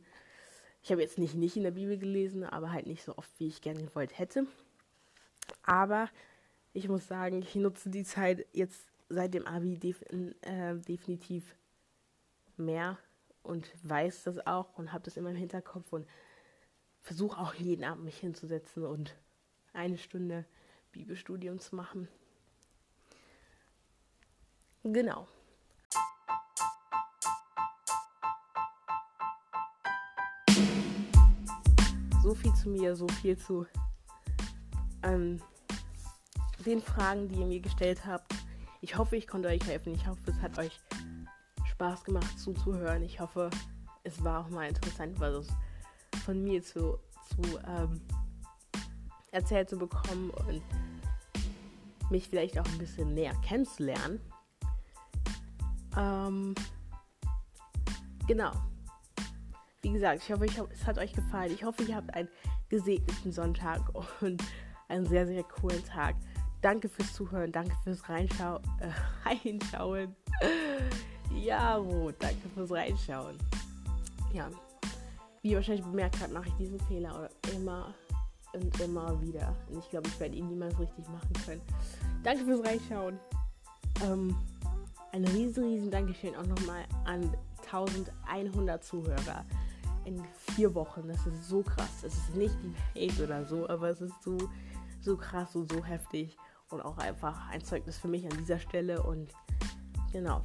Ich 0.83 0.91
habe 0.91 1.01
jetzt 1.01 1.17
nicht 1.17 1.33
nicht 1.33 1.57
in 1.57 1.63
der 1.63 1.71
Bibel 1.71 1.97
gelesen, 1.97 2.43
aber 2.43 2.71
halt 2.71 2.87
nicht 2.87 3.03
so 3.03 3.17
oft, 3.17 3.31
wie 3.39 3.47
ich 3.47 3.61
gerne 3.61 3.83
gewollt 3.83 4.17
hätte. 4.17 4.45
Aber 5.63 6.09
ich 6.73 6.87
muss 6.87 7.07
sagen, 7.07 7.41
ich 7.41 7.55
nutze 7.55 7.89
die 7.89 8.03
Zeit 8.03 8.45
jetzt 8.53 8.85
seit 9.09 9.33
dem 9.33 9.47
Abi 9.47 9.77
def 9.77 10.03
äh, 10.41 10.75
definitiv 10.75 11.55
mehr 12.57 12.97
und 13.43 13.71
weiß 13.83 14.23
das 14.23 14.45
auch 14.45 14.77
und 14.77 14.91
habe 14.91 15.03
das 15.03 15.17
immer 15.17 15.29
im 15.29 15.35
Hinterkopf 15.35 15.93
und 15.93 16.07
versuche 17.01 17.39
auch 17.39 17.53
jeden 17.53 17.85
Abend 17.85 18.03
mich 18.03 18.17
hinzusetzen 18.17 18.85
und 18.85 19.15
eine 19.73 19.97
Stunde 19.97 20.45
Bibelstudium 20.91 21.59
zu 21.59 21.75
machen. 21.75 22.07
Genau. 24.93 25.27
So 32.23 32.33
viel 32.35 32.53
zu 32.53 32.69
mir, 32.69 32.95
so 32.95 33.07
viel 33.07 33.37
zu 33.37 33.65
ähm, 35.03 35.41
den 36.65 36.81
Fragen, 36.81 37.27
die 37.27 37.39
ihr 37.39 37.45
mir 37.45 37.59
gestellt 37.59 38.05
habt. 38.05 38.33
Ich 38.81 38.97
hoffe, 38.97 39.17
ich 39.17 39.27
konnte 39.27 39.49
euch 39.49 39.65
helfen. 39.65 39.93
Ich 39.93 40.07
hoffe, 40.07 40.21
es 40.27 40.41
hat 40.41 40.57
euch 40.57 40.79
Spaß 41.71 42.03
gemacht 42.03 42.39
zuzuhören. 42.39 43.03
Ich 43.03 43.19
hoffe, 43.19 43.49
es 44.03 44.23
war 44.23 44.45
auch 44.45 44.49
mal 44.49 44.67
interessant, 44.67 45.19
was 45.19 45.47
von 46.23 46.43
mir 46.43 46.63
zu, 46.63 46.99
zu 47.29 47.59
ähm, 47.67 48.01
erzählt 49.31 49.69
zu 49.69 49.77
bekommen 49.77 50.29
und 50.47 50.61
mich 52.09 52.29
vielleicht 52.29 52.57
auch 52.59 52.65
ein 52.65 52.77
bisschen 52.77 53.13
näher 53.13 53.35
kennenzulernen. 53.43 54.19
Ähm, 55.97 56.53
genau. 58.27 58.51
Wie 59.81 59.91
gesagt, 59.91 60.23
ich 60.23 60.31
hoffe, 60.31 60.45
ich 60.45 60.59
hoffe, 60.59 60.71
es 60.73 60.85
hat 60.85 60.97
euch 60.97 61.13
gefallen. 61.13 61.51
Ich 61.51 61.63
hoffe, 61.63 61.83
ihr 61.83 61.95
habt 61.95 62.13
einen 62.13 62.29
gesegneten 62.69 63.31
Sonntag 63.31 63.81
und 64.21 64.43
einen 64.89 65.05
sehr, 65.05 65.25
sehr 65.25 65.43
coolen 65.43 65.83
Tag. 65.85 66.15
Danke 66.61 66.89
fürs 66.89 67.13
Zuhören, 67.13 67.51
danke 67.51 67.75
fürs 67.83 68.07
Reinschau 68.09 68.57
äh, 68.79 68.89
Reinschauen. 69.25 70.15
ja, 71.35 71.83
wo, 71.83 72.11
danke 72.11 72.49
fürs 72.49 72.71
Reinschauen. 72.71 73.37
Ja, 74.33 74.49
wie 75.41 75.51
ihr 75.51 75.57
wahrscheinlich 75.57 75.85
bemerkt 75.85 76.19
habt, 76.19 76.33
mache 76.33 76.49
ich 76.49 76.55
diesen 76.55 76.79
Fehler 76.81 77.29
immer 77.55 77.93
und 78.53 78.79
immer 78.81 79.21
wieder. 79.21 79.55
Und 79.69 79.79
ich 79.79 79.89
glaube, 79.89 80.07
ich 80.07 80.19
werde 80.19 80.35
ihn 80.35 80.47
niemals 80.47 80.77
richtig 80.79 81.07
machen 81.07 81.33
können. 81.45 81.61
Danke 82.23 82.43
fürs 82.43 82.65
Reinschauen. 82.65 83.19
Ähm, 84.03 84.35
ein 85.17 85.25
riesen, 85.25 85.63
riesen 85.63 85.89
Dankeschön 85.89 86.35
auch 86.35 86.45
nochmal 86.45 86.85
an 87.05 87.35
1100 87.65 88.83
Zuhörer 88.83 89.45
in 90.05 90.23
vier 90.53 90.73
Wochen. 90.75 91.07
Das 91.07 91.25
ist 91.25 91.49
so 91.49 91.63
krass. 91.63 92.03
Es 92.03 92.13
ist 92.13 92.35
nicht 92.35 92.55
die 92.63 92.99
Welt 92.99 93.19
oder 93.19 93.43
so, 93.45 93.67
aber 93.67 93.89
es 93.89 93.99
ist 93.99 94.21
so, 94.23 94.37
so 95.01 95.17
krass 95.17 95.55
und 95.55 95.71
so 95.71 95.83
heftig. 95.83 96.37
Und 96.69 96.81
auch 96.81 96.97
einfach 96.99 97.49
ein 97.49 97.63
Zeugnis 97.63 97.97
für 97.97 98.07
mich 98.07 98.25
an 98.25 98.37
dieser 98.37 98.59
Stelle. 98.59 99.01
Und 99.01 99.33
genau. 100.11 100.43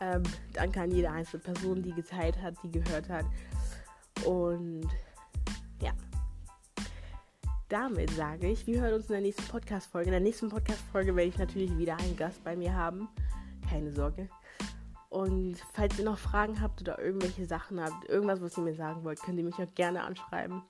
Ähm, 0.00 0.22
danke 0.54 0.80
an 0.80 0.90
jede 0.90 1.10
einzelne 1.10 1.42
Person, 1.42 1.82
die 1.82 1.92
geteilt 1.92 2.40
hat, 2.40 2.54
die 2.62 2.70
gehört 2.70 3.08
hat. 3.08 3.26
Und. 4.24 4.88
Damit 7.70 8.10
sage 8.10 8.48
ich, 8.48 8.66
wir 8.66 8.80
hören 8.80 8.94
uns 8.94 9.06
in 9.06 9.12
der 9.12 9.20
nächsten 9.20 9.44
Podcast-Folge. 9.44 10.06
In 10.08 10.12
der 10.12 10.20
nächsten 10.20 10.48
Podcast-Folge 10.48 11.14
werde 11.14 11.28
ich 11.28 11.38
natürlich 11.38 11.78
wieder 11.78 11.96
einen 11.98 12.16
Gast 12.16 12.42
bei 12.42 12.56
mir 12.56 12.74
haben. 12.74 13.08
Keine 13.70 13.92
Sorge. 13.92 14.28
Und 15.08 15.54
falls 15.72 15.96
ihr 15.96 16.04
noch 16.04 16.18
Fragen 16.18 16.60
habt 16.60 16.80
oder 16.80 16.98
irgendwelche 16.98 17.46
Sachen 17.46 17.80
habt, 17.80 18.08
irgendwas, 18.08 18.42
was 18.42 18.58
ihr 18.58 18.64
mir 18.64 18.74
sagen 18.74 19.04
wollt, 19.04 19.22
könnt 19.22 19.38
ihr 19.38 19.44
mich 19.44 19.54
auch 19.54 19.72
gerne 19.76 20.02
anschreiben 20.02 20.62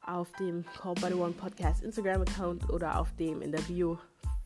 auf 0.00 0.32
dem 0.32 0.64
Call 0.80 0.94
by 0.94 1.08
the 1.08 1.14
One 1.14 1.32
Podcast 1.32 1.84
Instagram-Account 1.84 2.70
oder 2.70 2.98
auf 2.98 3.14
dem 3.16 3.42
in 3.42 3.52
der 3.52 3.60
Bio 3.60 3.98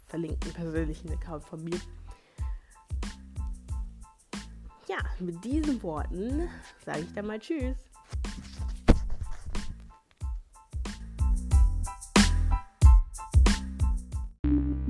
verlinkten 0.08 0.52
persönlichen 0.52 1.12
Account 1.12 1.44
von 1.44 1.62
mir. 1.62 1.78
Ja, 4.88 4.98
mit 5.20 5.44
diesen 5.44 5.80
Worten 5.84 6.48
sage 6.84 7.02
ich 7.02 7.14
dann 7.14 7.26
mal 7.26 7.38
Tschüss. 7.38 7.76